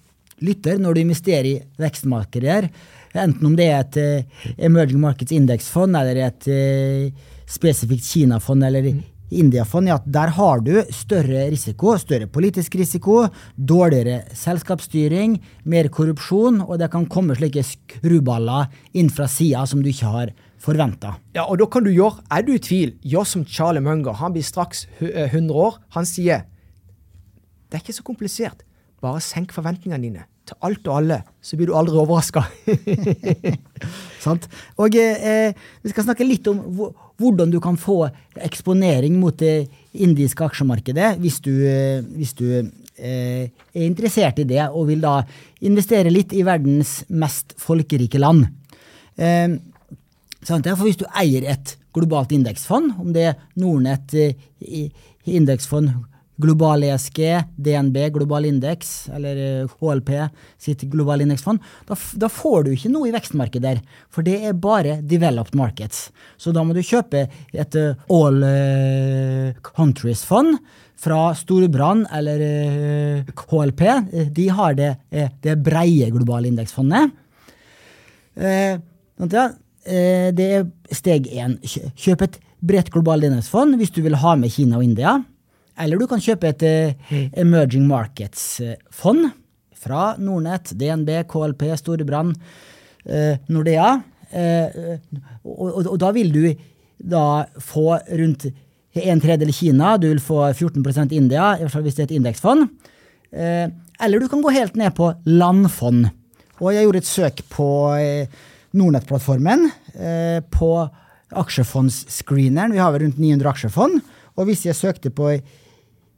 lytter, 0.45 0.81
når 0.83 0.97
du 0.97 1.01
investerer 1.05 1.49
i 1.51 1.59
vekstmarkeder. 1.81 2.69
Enten 3.15 3.47
om 3.47 3.55
det 3.55 3.69
er 3.71 3.85
et 3.85 3.99
uh, 4.03 4.49
Emerging 4.67 4.99
Markets 4.99 5.31
Index-fond 5.33 5.95
eller 5.95 6.19
et 6.25 6.49
uh, 6.51 7.29
spesifikt 7.47 8.09
Kina-fond 8.09 8.67
eller 8.67 8.89
mm. 8.89 9.03
India-fond 9.41 9.91
er 9.91 9.99
at 9.99 10.07
der 10.11 10.33
har 10.37 10.63
du 10.65 10.73
større 10.95 11.49
risiko, 11.53 11.95
større 12.01 12.29
politisk 12.31 12.77
risiko, 12.79 13.25
dårligere 13.57 14.23
selskapsstyring, 14.37 15.37
mer 15.71 15.91
korrupsjon, 15.93 16.63
og 16.65 16.79
det 16.81 16.91
kan 16.93 17.09
komme 17.11 17.37
slike 17.39 17.65
skruballer 17.67 18.71
inn 18.97 19.11
fra 19.13 19.29
sida 19.31 19.65
som 19.69 19.83
du 19.85 19.91
ikke 19.93 20.13
har 20.15 20.35
forventa. 20.65 21.17
Ja, 21.37 21.47
og 21.49 21.59
da 21.61 21.69
kan 21.71 21.85
du 21.85 21.93
gjøre, 21.93 22.23
er 22.33 22.45
du 22.47 22.55
i 22.55 22.63
tvil, 22.63 22.95
gjør 23.05 23.29
som 23.29 23.47
Charlie 23.47 23.85
Munger. 23.85 24.17
Han 24.21 24.37
blir 24.37 24.47
straks 24.47 24.87
100 25.01 25.27
eh, 25.29 25.57
år. 25.65 25.81
Han 25.99 26.09
sier 26.09 26.47
det 27.69 27.81
er 27.81 27.83
ikke 27.83 27.97
så 27.97 28.07
komplisert. 28.07 28.63
Bare 29.03 29.21
senk 29.25 29.53
forventningene 29.53 30.05
dine 30.05 30.29
til 30.45 30.59
alt 30.67 30.89
og 30.91 30.99
alle, 30.99 31.23
så 31.41 31.57
blir 31.57 31.71
du 31.71 31.77
aldri 31.77 31.97
overraska. 31.97 32.45
Sant. 34.25 34.47
Og 34.81 34.97
eh, 35.01 35.57
vi 35.83 35.93
skal 35.93 36.07
snakke 36.07 36.27
litt 36.27 36.49
om 36.53 36.61
hvordan 37.21 37.53
du 37.53 37.61
kan 37.63 37.77
få 37.79 38.09
eksponering 38.43 39.19
mot 39.21 39.37
det 39.39 39.69
indiske 39.93 40.45
aksjemarkedet 40.45 41.15
hvis 41.23 41.39
du, 41.45 41.53
hvis 42.17 42.35
du 42.39 42.47
eh, 42.59 43.47
er 43.47 43.85
interessert 43.85 44.41
i 44.43 44.49
det 44.49 44.65
og 44.67 44.89
vil 44.91 45.05
da 45.05 45.21
investere 45.67 46.13
litt 46.13 46.35
i 46.35 46.43
verdens 46.47 47.03
mest 47.09 47.55
folkerike 47.61 48.19
land. 48.23 48.49
Eh, 49.17 49.57
for 50.45 50.85
hvis 50.85 51.01
du 51.01 51.07
eier 51.15 51.47
et 51.55 51.77
globalt 51.95 52.35
indeksfond, 52.35 52.97
om 53.01 53.13
det 53.15 53.29
er 53.31 53.39
Nordnett 53.61 54.15
eh, 54.19 54.91
indeksfond 55.25 55.95
Global 56.37 56.83
ESG, 56.83 57.21
DNB, 57.57 57.97
global 58.17 58.45
indeks, 58.49 59.09
eller 59.15 59.69
HLP 59.79 60.11
sitt 60.59 60.81
global 60.91 61.21
indeksfond, 61.23 61.63
da, 61.87 61.95
da, 62.19 62.29
får 62.33 62.65
du 62.67 62.73
ikke 62.75 62.91
noe 62.91 63.07
i 63.07 63.13
vekstmarkedet 63.15 63.63
der. 63.63 63.79
For 64.11 64.27
det 64.27 64.41
er 64.49 64.57
bare 64.59 64.97
developed 65.07 65.55
markets. 65.55 66.11
Så 66.37 66.51
da 66.51 66.65
må 66.67 66.75
du 66.75 66.83
kjøpe 66.83 67.31
et 67.55 67.77
all 67.79 68.43
countries-fond 69.63 70.59
fra 71.05 71.35
Storbrann 71.39 72.03
eller 72.15 72.39
HLP. 73.31 73.83
De 74.35 74.49
har 74.57 74.75
det, 74.79 74.95
det 75.45 75.55
breie 75.63 76.11
globale 76.15 76.49
indeksfondet. 76.51 77.11
Det 78.35 79.39
er 80.49 80.67
steg 80.91 81.29
én. 81.31 81.59
Kjøp 81.63 82.23
et 82.27 82.41
bredt 82.65 82.91
globalt 82.91 83.25
indeksfond 83.29 83.77
hvis 83.79 83.95
du 83.95 84.03
vil 84.03 84.17
ha 84.19 84.35
med 84.41 84.51
Kina 84.55 84.79
og 84.81 84.87
India. 84.87 85.13
Eller 85.81 85.99
du 85.99 86.07
kan 86.11 86.23
kjøpe 86.23 86.53
et 86.53 86.65
uh, 86.65 87.15
Emerging 87.41 87.87
Markets-fond 87.89 89.29
fra 89.85 90.15
Nordnett, 90.23 90.73
DNB, 90.79 91.11
KLP, 91.31 91.67
Storebrand, 91.81 92.37
uh, 93.11 93.35
Nordea. 93.53 93.97
Og, 95.45 95.93
da 96.01 96.09
vil 96.17 96.33
du 96.35 96.47
da 96.99 97.45
få 97.63 97.93
rundt 98.19 98.49
en 98.99 99.21
tredjedel 99.23 99.53
Kina, 99.55 99.93
du 100.01 100.09
vil 100.09 100.23
få 100.23 100.41
14 100.49 101.13
India, 101.13 101.53
i 101.55 101.63
hvert 101.63 101.71
fall 101.71 101.85
hvis 101.85 101.95
det 101.95 102.03
er 102.03 102.09
et 102.09 102.17
indeksfond. 102.17 102.65
eller 103.31 104.19
du 104.19 104.27
kan 104.29 104.43
gå 104.43 104.51
helt 104.51 104.75
ned 104.75 104.91
på 104.97 105.13
landfond. 105.27 106.09
Og 106.59 106.75
jeg 106.75 106.83
gjorde 106.83 106.99
et 106.99 107.07
søk 107.13 107.45
på 107.51 107.69
Nordnett-plattformen, 108.73 109.71
på 110.51 110.71
aksjefondsscreeneren. 111.35 112.73
Vi 112.73 112.83
har 112.83 112.93
vel 112.95 113.07
rundt 113.07 113.19
900 113.19 113.51
aksjefond. 113.51 114.01
Og 114.35 114.49
hvis 114.49 114.65
jeg 114.67 114.79
søkte 114.79 115.13
på 115.15 115.31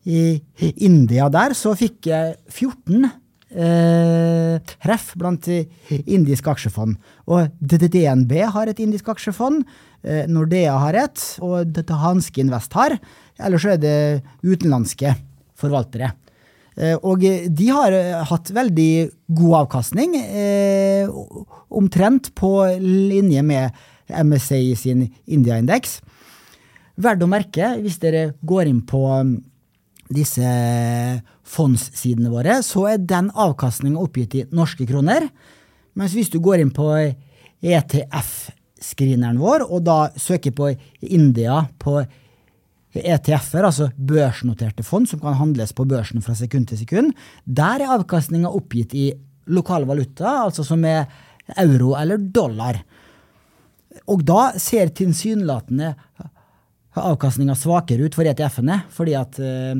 i 0.07 0.73
India 0.87 1.29
der, 1.33 1.55
så 1.59 1.75
fikk 1.79 2.07
jeg 2.09 2.37
14 2.53 3.09
eh, 3.51 4.59
treff 4.83 5.13
blant 5.19 5.49
indiske 5.51 6.51
aksjefond. 6.53 6.97
Og 7.27 7.51
DNB 7.61 8.37
har 8.55 8.71
et 8.71 8.83
indisk 8.83 9.11
aksjefond, 9.13 9.65
eh, 10.03 10.27
Nordea 10.31 10.77
har 10.79 10.95
et, 10.95 11.25
og 11.43 11.83
Hanske 11.91 12.45
Invest 12.45 12.73
har. 12.79 12.99
Ellers 13.39 13.67
er 13.67 13.77
det 13.83 14.23
utenlandske 14.45 15.17
forvaltere. 15.59 16.13
Eh, 16.77 16.97
og 17.03 17.21
de 17.25 17.69
har 17.73 17.93
hatt 18.29 18.53
veldig 18.53 19.11
god 19.33 19.55
avkastning, 19.65 20.15
eh, 20.17 21.09
omtrent 21.71 22.35
på 22.35 22.79
linje 22.81 23.43
med 23.43 23.71
MSA 24.09 24.77
sin 24.77 25.11
India-indeks. 25.27 26.01
Verdt 26.97 27.25
å 27.25 27.29
merke, 27.29 27.75
hvis 27.83 27.99
dere 27.99 28.35
går 28.45 28.69
inn 28.71 28.83
på 28.83 29.03
disse 30.13 30.47
fondssidene 31.47 32.31
våre, 32.31 32.61
så 32.63 32.87
er 32.93 33.03
den 33.03 33.31
avkastninga 33.35 34.01
oppgitt 34.03 34.37
i 34.39 34.45
norske 34.55 34.87
kroner. 34.89 35.29
Mens 35.97 36.15
hvis 36.17 36.31
du 36.33 36.39
går 36.43 36.63
inn 36.63 36.73
på 36.75 36.91
ETF-screeneren 37.65 39.41
vår, 39.41 39.67
og 39.67 39.85
da 39.87 39.99
søker 40.21 40.55
på 40.57 40.71
India 41.01 41.65
på 41.83 41.99
ETF-er, 42.97 43.67
altså 43.69 43.91
børsnoterte 43.97 44.85
fond 44.87 45.09
som 45.11 45.21
kan 45.21 45.37
handles 45.41 45.75
på 45.77 45.85
børsen 45.89 46.23
fra 46.25 46.35
sekund 46.39 46.69
til 46.71 46.81
sekund, 46.81 47.15
der 47.45 47.83
er 47.85 47.95
avkastninga 47.97 48.53
oppgitt 48.53 48.95
i 48.97 49.11
lokal 49.53 49.87
valuta, 49.89 50.43
altså 50.47 50.65
som 50.67 50.85
er 50.89 51.07
euro 51.63 51.95
eller 51.99 52.19
dollar. 52.19 52.81
Og 54.11 54.25
da 54.27 54.53
ser 54.61 54.93
tilsynelatende 54.97 55.95
avkastninga 57.05 57.57
svakere 57.59 58.07
ut 58.07 58.17
for 58.17 58.29
ETF-ene, 58.29 58.83
fordi 58.95 59.17
at 59.19 59.41
uh, 59.43 59.75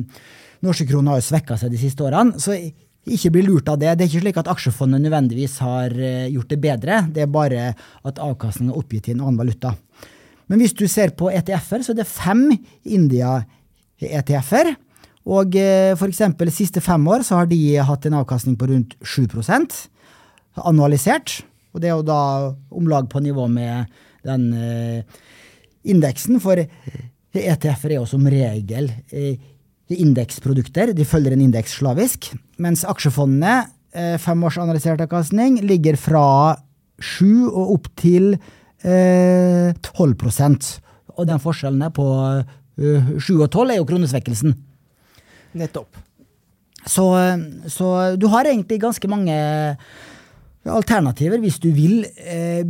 norske 0.65 0.87
kroner 0.89 1.15
har 1.15 1.21
jo 1.21 1.27
svekka 1.29 1.57
seg 1.59 1.73
de 1.73 1.79
siste 1.81 2.05
årene. 2.05 2.37
Så 2.41 2.57
ikke 3.07 3.31
bli 3.33 3.43
lurt 3.45 3.69
av 3.71 3.79
det. 3.81 3.93
Det 3.95 4.05
er 4.05 4.11
ikke 4.11 4.23
slik 4.25 4.39
at 4.41 4.49
aksjefondet 4.51 5.03
nødvendigvis 5.05 5.57
har 5.63 5.93
uh, 5.95 6.29
gjort 6.33 6.53
det 6.53 6.61
bedre, 6.63 7.01
det 7.13 7.25
er 7.25 7.31
bare 7.31 7.67
at 8.07 8.23
avkastninga 8.23 8.73
er 8.73 8.81
oppgitt 8.81 9.09
i 9.09 9.15
en 9.15 9.23
annen 9.25 9.39
valuta. 9.39 9.73
Men 10.47 10.61
hvis 10.61 10.75
du 10.77 10.85
ser 10.91 11.11
på 11.17 11.31
ETF-er, 11.33 11.83
så 11.83 11.93
er 11.93 12.01
det 12.01 12.07
fem 12.07 12.47
India-ETF-er. 12.85 14.73
Og 15.27 15.57
uh, 15.59 15.91
f.eks. 15.97 16.23
de 16.39 16.55
siste 16.55 16.83
fem 16.83 17.11
år 17.11 17.25
så 17.27 17.41
har 17.41 17.51
de 17.51 17.61
hatt 17.83 18.07
en 18.07 18.19
avkastning 18.21 18.55
på 18.59 18.69
rundt 18.71 18.95
7% 19.03 19.75
annualisert. 20.65 21.41
Og 21.75 21.83
det 21.83 21.91
er 21.91 21.97
jo 21.97 22.05
da 22.07 22.21
om 22.73 22.87
lag 22.89 23.09
på 23.11 23.21
nivå 23.21 23.47
med 23.51 23.91
den 24.27 24.47
uh, 24.55 25.17
Indeksen 25.87 26.41
for 26.43 26.59
ETF-er 27.37 27.93
er 27.93 27.99
jo 27.99 28.07
som 28.09 28.25
regel 28.29 28.89
eh, 29.11 29.37
indeksprodukter. 29.93 30.93
De 30.95 31.05
følger 31.07 31.35
en 31.35 31.43
indeks 31.47 31.77
slavisk. 31.79 32.31
Mens 32.61 32.83
aksjefondene, 32.87 33.67
eh, 33.93 34.15
fem 34.21 34.43
års 34.43 34.59
analysert 34.61 35.01
avkastning, 35.03 35.61
ligger 35.63 35.97
fra 35.99 36.57
7 36.99 37.47
og 37.51 37.75
opp 37.77 37.91
til 37.99 38.33
eh, 38.83 39.73
12% 39.73 40.79
Og 41.17 41.25
den 41.25 41.39
forskjellen 41.41 41.81
på 41.93 42.05
uh, 42.77 43.07
7 43.17 43.39
og 43.41 43.49
12 43.49 43.71
er 43.71 43.79
jo 43.79 43.87
kronesvekkelsen. 43.89 44.53
Nettopp. 45.57 45.97
Så, 46.85 47.07
så, 47.65 47.87
du 48.21 48.27
har 48.29 48.45
egentlig 48.45 48.77
ganske 48.79 49.09
mange 49.09 49.33
alternativer 50.67 51.41
hvis 51.41 51.57
du 51.63 51.71
vil 51.73 52.05
eh, 52.21 52.61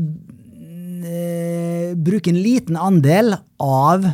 eh, 1.05 1.95
bruke 1.95 2.31
en 2.31 2.41
liten 2.41 2.77
andel 2.79 3.35
av 3.63 4.05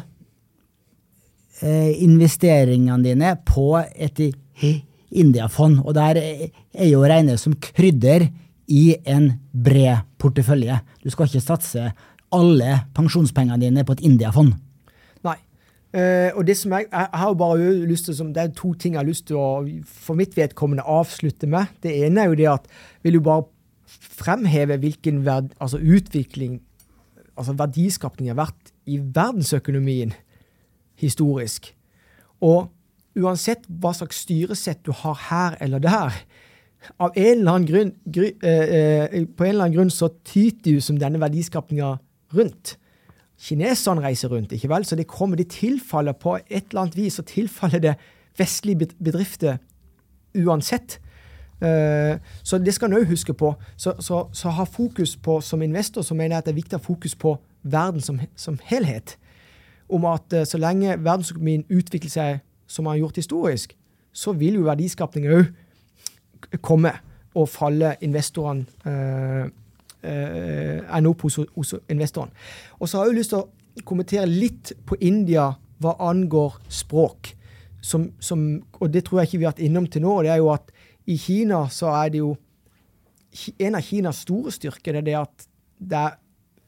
eh, 1.61 2.03
investeringene 2.03 3.03
dine 3.05 3.35
på 3.47 3.77
et 3.79 4.19
India-fond. 5.13 5.83
Og 5.85 5.93
der 5.97 6.19
er 6.19 6.89
jo 6.89 7.03
regnet 7.05 7.41
som 7.41 7.55
krydder 7.61 8.27
i 8.67 8.95
en 9.05 9.33
bred 9.51 10.05
portefølje. 10.21 10.79
Du 11.03 11.09
skal 11.13 11.27
ikke 11.29 11.43
satse 11.43 11.91
alle 12.33 12.77
pensjonspengene 12.95 13.61
dine 13.61 13.85
på 13.85 13.95
et 13.97 14.03
India-fond. 14.07 14.53
Nei. 15.25 15.37
Uh, 15.93 16.33
og 16.39 16.47
det 16.47 16.55
som 16.57 16.73
jeg, 16.73 16.87
jeg 16.89 17.21
har 17.21 17.33
bare 17.37 17.73
lyst 17.85 18.07
til, 18.09 18.33
Det 18.33 18.41
er 18.41 18.53
to 18.57 18.73
ting 18.73 18.95
jeg 18.95 18.99
har 19.03 19.05
lyst 19.09 19.27
til 19.27 19.37
å 19.37 19.61
for 19.85 20.17
mitt 20.17 20.33
vedkommende 20.37 20.83
avslutte 20.83 21.47
med. 21.47 21.69
Det 21.83 21.93
ene 22.05 22.21
er 22.21 22.31
jo 22.31 22.39
det 22.39 22.49
at 22.49 22.67
vil 23.03 23.19
jo 23.19 23.21
bare 23.21 23.45
fremheve 23.93 24.77
hvilken 24.77 25.25
verd, 25.25 25.51
altså 25.59 25.77
utvikling 25.77 26.61
altså 27.39 27.55
verdiskapning 27.57 28.29
har 28.31 28.39
vært 28.39 28.71
i 28.85 28.99
verdensøkonomien 28.99 30.13
historisk. 31.01 31.71
Og 32.43 32.69
uansett 33.19 33.65
hva 33.67 33.93
slags 33.95 34.23
styresett 34.25 34.83
du 34.85 34.91
har 35.03 35.19
her 35.29 35.57
eller 35.63 35.83
der, 35.83 36.17
av 36.99 37.15
en 37.15 37.39
eller 37.39 37.51
annen 37.51 37.67
grunn, 37.67 37.91
gry, 38.11 38.33
eh, 38.43 38.73
eh, 38.75 39.25
på 39.25 39.45
en 39.45 39.53
eller 39.53 39.67
annen 39.67 39.77
grunn 39.77 39.93
så 39.93 40.09
tyter 40.27 40.75
du 40.75 40.81
som 40.83 40.97
denne 40.99 41.21
verdiskapninga 41.21 41.93
rundt. 42.35 42.75
Kineserne 43.39 44.03
reiser 44.03 44.31
rundt, 44.33 44.51
ikke 44.55 44.69
vel? 44.71 44.85
Så 44.85 44.97
det 44.99 45.07
kommer, 45.07 45.39
de 45.39 45.47
tilfaller 45.47 46.13
på 46.13 46.37
et 46.49 46.69
eller 46.71 46.85
annet 46.85 46.97
vis, 46.97 47.17
så 47.19 47.25
tilfaller 47.27 47.81
det 47.83 47.95
vestlige 48.39 48.89
bedrifter 48.99 49.61
uansett. 50.35 50.99
Eh, 51.63 52.19
så 52.43 52.57
det 52.57 52.73
skal 52.75 52.91
en 52.91 52.97
òg 52.99 53.07
huske 53.07 53.33
på. 53.33 53.53
Så, 53.77 53.95
så, 53.99 54.27
så, 54.31 54.49
ha 54.49 54.63
fokus 54.63 55.15
på, 55.15 55.39
som 55.41 55.61
investor 55.61 56.01
så 56.01 56.15
mener 56.15 56.35
jeg 56.35 56.43
at 56.43 56.45
det 56.45 56.51
er 56.51 56.61
viktig 56.61 56.77
å 56.77 56.81
ha 56.81 56.85
fokus 56.85 57.15
på 57.15 57.37
verden 57.63 58.01
som, 58.03 58.19
som 58.35 58.59
helhet. 58.67 59.17
Om 59.89 60.05
at 60.09 60.33
uh, 60.33 60.43
så 60.47 60.57
lenge 60.57 60.97
verdensøkonomien 60.99 61.65
utvikler 61.69 62.11
seg 62.11 62.43
som 62.67 62.85
den 62.85 62.95
har 62.95 63.03
gjort 63.03 63.19
historisk, 63.19 63.75
så 64.13 64.33
vil 64.35 64.59
jo 64.59 64.67
verdiskapning 64.67 65.27
òg 65.31 66.59
komme 66.61 66.91
og 67.33 67.49
falle 67.49 67.95
investorene 68.05 68.65
øh, 68.85 69.45
øh, 70.03 70.97
ende 70.97 71.09
opp 71.09 71.21
hos, 71.25 71.39
hos 71.55 71.75
investoren. 71.89 72.29
Og 72.79 72.89
så 72.89 72.97
har 72.97 73.05
jeg 73.05 73.13
jo 73.13 73.17
lyst 73.17 73.33
til 73.33 73.41
å 73.41 73.83
kommentere 73.87 74.27
litt 74.29 74.73
på 74.85 74.99
India 75.01 75.47
hva 75.81 75.95
angår 76.09 76.59
språk. 76.69 77.33
Som, 77.81 78.11
som, 78.19 78.63
og 78.79 78.93
det 78.93 79.03
tror 79.05 79.19
jeg 79.19 79.31
ikke 79.31 79.39
vi 79.41 79.47
har 79.47 79.55
vært 79.55 79.65
innom 79.65 79.87
til 79.91 80.05
nå. 80.05 80.11
og 80.17 80.23
det 80.23 80.31
er 80.31 80.43
jo 80.43 80.53
at 80.53 80.69
i 81.09 81.17
Kina 81.19 81.65
så 81.71 81.91
er 81.91 82.11
det 82.13 82.23
jo 82.23 82.33
En 83.57 83.73
av 83.73 83.81
Kinas 83.81 84.19
store 84.21 84.51
styrker 84.53 84.99
er 84.99 85.05
det 85.05 85.15
at 85.17 85.45
det 85.81 85.97
er 85.97 86.19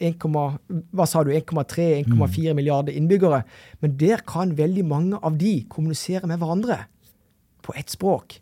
1, 0.01 0.23
hva 0.25 1.05
sa 1.07 1.21
du, 1.23 1.29
1,3-1,4 1.29 2.09
mm. 2.09 2.55
milliarder 2.57 2.95
innbyggere. 2.97 3.43
Men 3.79 3.93
der 3.99 4.23
kan 4.27 4.55
veldig 4.57 4.83
mange 4.89 5.19
av 5.21 5.37
de 5.37 5.59
kommunisere 5.69 6.25
med 6.27 6.41
hverandre 6.41 6.79
på 7.63 7.75
ett 7.77 7.93
språk. 7.93 8.39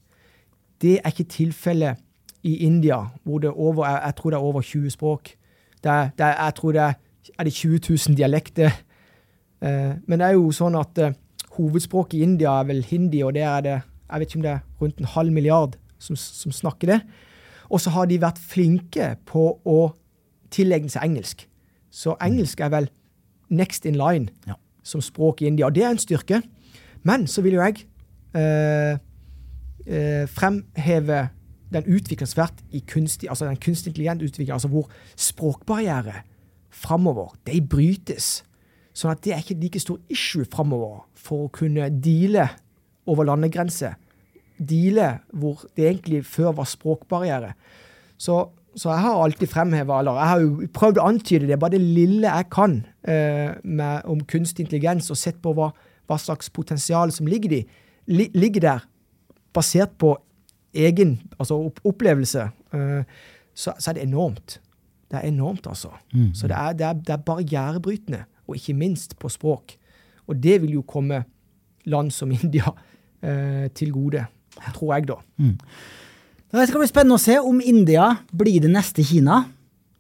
Det 0.82 1.02
er 1.02 1.12
ikke 1.12 1.28
tilfellet 1.36 2.00
i 2.48 2.56
India, 2.64 3.02
hvor 3.28 3.44
det 3.44 3.52
over, 3.52 3.86
jeg, 3.86 4.16
tror 4.16 4.32
det 4.32 4.39
er 4.39 4.48
over 4.48 4.62
20 4.62 4.96
språk. 4.96 5.36
Det 5.84 5.91
er, 5.91 6.10
det 6.18 6.26
er, 6.26 6.34
jeg 6.46 6.56
tror 6.56 6.72
det 6.72 6.82
er, 6.82 6.98
er 7.38 7.44
det 7.44 7.54
20 7.54 7.80
000 7.89 8.18
dialekter. 8.18 8.82
Eh, 9.62 9.94
men 10.08 10.20
det 10.20 10.32
er 10.32 10.39
jo 10.39 10.48
sånn 10.56 10.80
at 10.80 10.98
eh, 10.98 11.16
hovedspråket 11.60 12.18
i 12.18 12.24
India 12.24 12.56
er 12.60 12.72
vel 12.72 12.86
hindi, 12.88 13.20
og 13.22 13.36
der 13.36 13.52
er 13.52 13.68
det 13.68 13.82
jeg 14.14 14.20
vet 14.20 14.30
ikke 14.30 14.39
om 14.39 14.44
det 14.46 14.52
er 14.52 14.66
rundt 14.82 15.00
en 15.00 15.10
halv 15.10 15.34
milliard 15.34 15.78
som, 16.04 16.20
som 16.20 16.54
snakker 16.54 16.91
det. 16.93 16.99
Og 17.72 17.82
så 17.82 17.93
har 17.95 18.10
de 18.10 18.20
vært 18.22 18.41
flinke 18.41 19.14
på 19.30 19.45
å 19.64 19.80
tilegne 20.54 20.91
seg 20.91 21.08
engelsk. 21.08 21.47
Så 21.93 22.18
engelsk 22.22 22.62
er 22.62 22.74
vel 22.74 22.89
next 23.54 23.88
in 23.89 23.97
line 23.97 24.30
ja. 24.47 24.58
som 24.86 25.01
språk 25.01 25.41
i 25.41 25.49
India. 25.49 25.70
Og 25.70 25.76
det 25.76 25.86
er 25.86 25.93
en 25.93 26.01
styrke. 26.01 26.41
Men 27.08 27.28
så 27.30 27.43
vil 27.45 27.58
jo 27.58 27.64
jeg 27.64 27.86
eh, 28.38 28.99
eh, 29.88 30.26
fremheve 30.30 31.28
den 31.74 31.89
utviklingen 31.89 32.30
som 32.30 32.47
i 32.72 32.84
kunstig, 32.88 33.30
altså 33.30 33.47
den 33.49 33.58
kunstig 33.58 33.91
intelligent 33.91 34.22
utvikling, 34.22 34.54
altså 34.54 34.70
hvor 34.70 34.89
språkbarriere 35.18 36.22
framover, 36.70 37.34
de 37.47 37.62
brytes. 37.62 38.43
Sånn 38.93 39.14
at 39.14 39.24
det 39.26 39.34
er 39.34 39.41
ikke 39.41 39.58
like 39.62 39.82
stor 39.82 39.97
issue 40.14 40.45
framover 40.45 41.01
for 41.18 41.47
å 41.47 41.54
kunne 41.54 41.89
deale 41.89 42.47
over 43.10 43.26
landegrenser. 43.26 43.97
Deale 44.58 45.20
hvor 45.34 45.64
det 45.78 45.88
egentlig 45.88 46.24
før 46.26 46.54
var 46.60 46.70
språkbarriere. 46.70 47.54
Så, 48.18 48.38
så 48.76 48.91
jeg 48.91 49.04
har 49.06 49.24
alltid 49.24 49.49
fremheva, 49.51 49.99
eller 49.99 50.20
jeg 50.20 50.32
har 50.32 50.43
jo 50.43 50.68
prøvd 50.74 50.99
å 51.01 51.08
antyde 51.12 51.49
det, 51.49 51.60
bare 51.60 51.76
det 51.76 51.82
lille 51.84 52.30
jeg 52.30 52.49
kan 52.54 52.80
eh, 53.08 53.56
med, 53.64 54.06
om 54.10 54.22
kunstig 54.30 54.68
intelligens, 54.68 55.10
og 55.12 55.20
sett 55.20 55.41
på 55.43 55.54
hva, 55.58 55.72
hva 56.10 56.20
slags 56.22 56.51
potensial 56.54 57.12
som 57.16 57.30
ligger, 57.30 57.58
de, 57.58 57.64
li, 58.14 58.30
ligger 58.38 58.68
der, 58.68 58.86
basert 59.54 59.97
på 60.01 60.16
egen 60.74 61.18
altså 61.38 61.60
opplevelse, 61.86 62.49
eh, 62.74 63.01
så, 63.54 63.74
så, 63.78 63.91
er 63.91 63.93
det 63.93 64.08
enormt. 64.08 64.60
Det 65.12 65.20
er 65.20 65.28
enormt, 65.30 65.68
altså. 65.70 65.91
Mm. 66.14 66.32
Så 66.34 66.47
det 66.49 66.58
er, 66.58 66.74
det, 66.74 66.86
er, 66.88 66.93
det 66.93 67.14
er, 67.14 67.26
barrierebrytende, 67.26 68.24
og 68.47 68.56
ikke 68.56 68.74
minst 68.74 69.20
på 69.20 69.30
språk. 69.30 69.76
Og 70.28 70.39
det 70.43 70.62
vil 70.62 70.80
jo 70.80 70.82
komme 70.82 71.24
land 71.86 72.12
som 72.12 72.32
India 72.39 72.74
eh, 73.22 73.70
til 73.76 73.93
gode, 73.93 74.26
tror 74.76 74.95
jeg, 74.95 75.10
da. 75.10 75.20
Mm. 75.41 75.58
Det 76.54 76.70
skal 76.70 76.84
bli 76.84 76.91
spennende 76.91 77.18
å 77.18 77.24
se 77.24 77.39
om 77.41 77.60
India 77.66 78.12
blir 78.30 78.62
det 78.62 78.72
neste 78.72 79.06
Kina. 79.06 79.41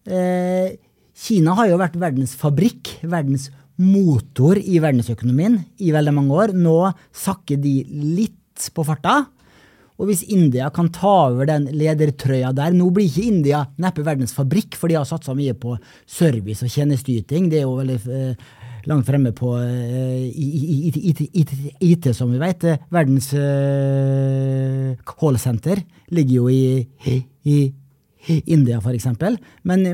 Eh, 0.05 0.75
Kina 1.17 1.55
har 1.57 1.71
jo 1.71 1.79
vært 1.81 1.97
verdens 2.01 2.35
fabrikk, 2.37 2.99
verdens 3.01 3.49
motor 3.81 4.59
i 4.61 4.77
verdensøkonomien 4.81 5.57
i 5.81 5.93
veldig 5.93 6.13
mange 6.13 6.37
år. 6.43 6.53
Nå 6.53 6.77
sakker 7.09 7.57
de 7.61 7.79
litt 7.89 8.69
på 8.73 8.85
farta. 8.85 9.23
Og 10.01 10.09
hvis 10.09 10.23
India 10.33 10.69
kan 10.73 10.89
ta 10.93 11.13
over 11.29 11.47
den 11.47 11.67
ledertrøya 11.77 12.49
der 12.55 12.73
Nå 12.73 12.87
blir 12.93 13.05
ikke 13.05 13.29
India 13.29 13.59
neppe 13.81 14.05
verdens 14.05 14.33
fabrikk, 14.33 14.77
for 14.77 14.89
de 14.89 14.97
har 14.97 15.07
satsa 15.07 15.35
mye 15.37 15.53
på 15.57 15.75
service 16.09 16.65
og 16.65 16.73
tjenesteyting. 16.73 17.49
Det 17.49 17.61
er 17.61 17.67
jo 17.67 17.77
veldig 17.77 17.99
eh, 18.09 18.47
langt 18.89 19.07
fremme 19.07 19.31
på 19.35 19.53
IT, 20.33 22.09
som 22.15 22.31
vi 22.33 22.41
vet. 22.41 22.65
Verdens 22.93 23.29
uh, 23.37 24.93
callsenter 25.07 25.83
ligger 26.13 26.35
jo 26.41 26.49
i, 26.51 26.87
i, 27.47 27.57
India, 28.43 28.79
f.eks. 28.79 29.07
Men 29.67 29.87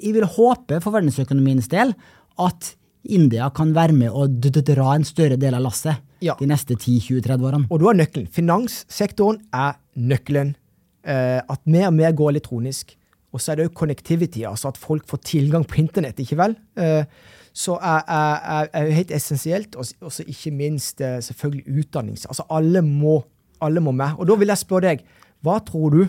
jeg 0.00 0.14
vil 0.16 0.28
håpe 0.36 0.80
for 0.80 0.96
verdensøkonomiens 0.96 1.68
del 1.72 1.94
at 2.40 2.74
India 3.08 3.48
kan 3.56 3.72
være 3.76 3.96
med 3.96 4.12
og 4.12 4.40
dra 4.40 4.94
en 4.94 5.06
større 5.08 5.38
del 5.40 5.56
av 5.56 5.64
lasset 5.64 6.00
ja. 6.24 6.36
de 6.38 6.48
neste 6.48 6.76
10-20-30 6.76 7.46
årene. 7.48 7.68
Og 7.70 7.80
du 7.80 7.88
har 7.88 7.96
nøkkelen. 7.96 8.28
Finanssektoren 8.32 9.40
er 9.56 9.78
nøkkelen. 9.96 10.54
Eh, 11.00 11.40
at 11.40 11.60
mer 11.64 11.88
og 11.88 11.96
mer 11.96 12.16
går 12.16 12.34
elektronisk. 12.36 12.96
Og 13.32 13.40
så 13.40 13.52
er 13.52 13.60
det 13.60 13.68
jo 13.68 13.76
connectivity, 13.78 14.42
altså 14.48 14.72
at 14.72 14.80
folk 14.80 15.06
får 15.08 15.22
tilgang 15.28 15.64
på 15.68 15.78
internett, 15.80 16.18
ikke 16.20 16.38
vel? 16.40 16.56
Eh, 16.76 17.04
så 17.60 17.76
er, 17.76 18.00
er, 18.72 18.88
helt 18.94 19.12
essensielt. 19.14 19.76
Og 19.76 20.20
ikke 20.26 20.52
minst 20.54 21.00
eh, 21.04 21.18
selvfølgelig 21.24 21.84
utdanning. 21.84 22.18
Altså 22.28 22.46
alle 22.50 22.82
må, 22.86 23.20
alle 23.60 23.82
må 23.84 23.92
med. 23.92 24.16
Og 24.18 24.28
da 24.30 24.38
vil 24.40 24.52
jeg 24.52 24.62
spørre 24.62 24.88
deg, 24.88 25.04
hva 25.44 25.58
tror 25.64 25.96
du 25.96 26.02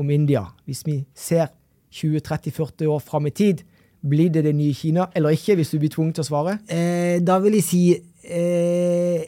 om 0.00 0.10
India, 0.12 0.44
hvis 0.68 0.84
vi 0.86 1.00
ser 1.16 1.48
20-30-40 1.96 2.90
år 2.92 3.00
fram 3.04 3.28
i 3.28 3.34
tid? 3.34 3.64
Blir 4.06 4.30
det 4.30 4.44
det 4.46 4.54
nye 4.54 4.74
Kina, 4.76 5.08
eller 5.16 5.34
ikke, 5.34 5.56
hvis 5.58 5.72
du 5.72 5.80
blir 5.80 5.90
tvunget 5.92 6.18
til 6.18 6.26
å 6.26 6.28
svare? 6.28 6.58
Eh, 6.68 7.16
da 7.24 7.38
vil 7.42 7.56
jeg 7.58 7.66
si 7.66 7.82
eh, 7.96 9.24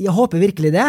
jeg 0.00 0.16
håper 0.16 0.40
virkelig 0.40 0.72
det 0.76 0.88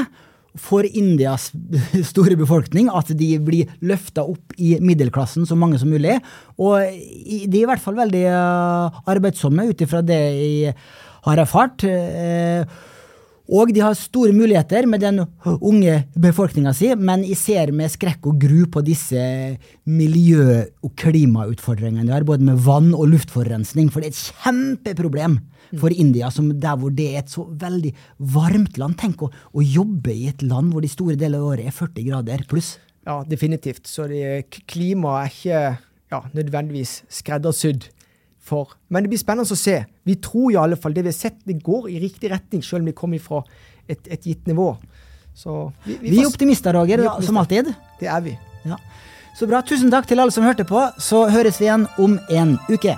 for 0.60 0.86
Indias 0.86 1.50
store 2.12 2.38
befolkning, 2.40 2.90
at 2.92 3.12
de 3.18 3.30
blir 3.44 3.72
løfta 3.86 4.26
opp 4.28 4.56
i 4.58 4.76
middelklassen 4.84 5.48
så 5.48 5.58
mange 5.60 5.80
som 5.82 5.92
mulig. 5.92 6.18
Og 6.60 6.82
de 6.84 7.46
er 7.48 7.64
i 7.64 7.68
hvert 7.70 7.84
fall 7.84 8.00
veldig 8.00 8.26
eh, 8.32 9.02
arbeidsomme 9.14 9.70
ut 9.72 9.86
ifra 9.86 10.04
det 10.06 10.22
jeg 10.22 10.76
har 11.28 11.44
erfart. 11.44 11.86
Og 13.52 13.74
de 13.76 13.82
har 13.84 13.98
store 14.00 14.32
muligheter 14.32 14.86
med 14.88 15.02
den 15.04 15.20
unge 15.44 15.98
befolkninga 16.16 16.72
si, 16.76 16.94
men 16.96 17.26
jeg 17.28 17.40
ser 17.40 17.74
med 17.76 17.92
skrekk 17.92 18.30
og 18.32 18.38
gru 18.40 18.62
på 18.72 18.84
disse 18.88 19.20
miljø- 19.92 20.70
og 20.86 20.94
klimautfordringene 20.96 22.08
de 22.08 22.16
har, 22.16 22.24
både 22.28 22.48
med 22.48 22.62
vann- 22.64 22.96
og 22.96 23.10
luftforurensning, 23.12 23.92
for 23.92 24.00
det 24.00 24.12
er 24.12 24.16
et 24.16 24.24
kjempeproblem 24.46 25.40
for 25.82 25.92
India, 25.92 26.32
som 26.32 26.48
der 26.64 26.80
hvor 26.80 26.96
det 26.96 27.10
er 27.12 27.20
et 27.26 27.32
så 27.32 27.44
veldig 27.44 27.92
varmt 28.32 28.80
land. 28.80 28.96
Tenk 29.00 29.28
å, 29.28 29.32
å 29.32 29.64
jobbe 29.64 30.16
i 30.16 30.30
et 30.32 30.44
land 30.48 30.72
hvor 30.72 30.84
de 30.84 30.92
store 30.92 31.20
deler 31.20 31.44
av 31.44 31.52
året 31.52 31.68
er 31.68 31.76
40 31.76 32.08
grader 32.08 32.48
pluss. 32.48 32.78
Ja, 33.08 33.20
definitivt. 33.28 33.84
Så 33.90 34.08
klimaet 34.70 35.26
er 35.26 35.32
ikke 35.36 35.62
ja, 36.12 36.24
nødvendigvis 36.36 37.02
skreddersydd 37.12 37.90
for 38.42 38.74
Men 38.90 39.04
det 39.04 39.12
blir 39.12 39.22
spennende 39.22 39.54
å 39.54 39.60
se. 39.60 39.84
Vi 40.04 40.18
tror 40.24 40.52
i 40.52 40.60
alle 40.60 40.80
fall 40.80 40.96
det 40.96 41.06
vi 41.06 41.14
har 41.14 41.18
sett, 41.18 41.38
det 41.46 41.60
går 41.62 41.90
i 41.92 42.00
riktig 42.02 42.32
retning, 42.32 42.64
selv 42.66 42.82
om 42.82 42.90
det 42.90 42.98
kommer 42.98 43.22
fra 43.22 43.44
et, 43.88 44.02
et 44.08 44.26
gitt 44.26 44.50
nivå. 44.50 44.74
Så 45.38 45.72
vi, 45.86 45.98
vi, 46.02 46.10
vi 46.10 46.24
er 46.24 46.28
optimister, 46.28 46.74
Roger, 46.76 47.06
som 47.22 47.38
alltid. 47.38 47.72
Det 48.02 48.10
er 48.10 48.26
vi. 48.26 48.36
Ja. 48.66 48.82
Så 49.38 49.48
bra. 49.48 49.62
Tusen 49.62 49.94
takk 49.94 50.10
til 50.10 50.20
alle 50.20 50.34
som 50.34 50.46
hørte 50.46 50.68
på. 50.68 50.84
Så 51.00 51.28
høres 51.32 51.62
vi 51.62 51.70
igjen 51.70 51.88
om 52.02 52.20
en 52.30 52.58
uke. 52.70 52.98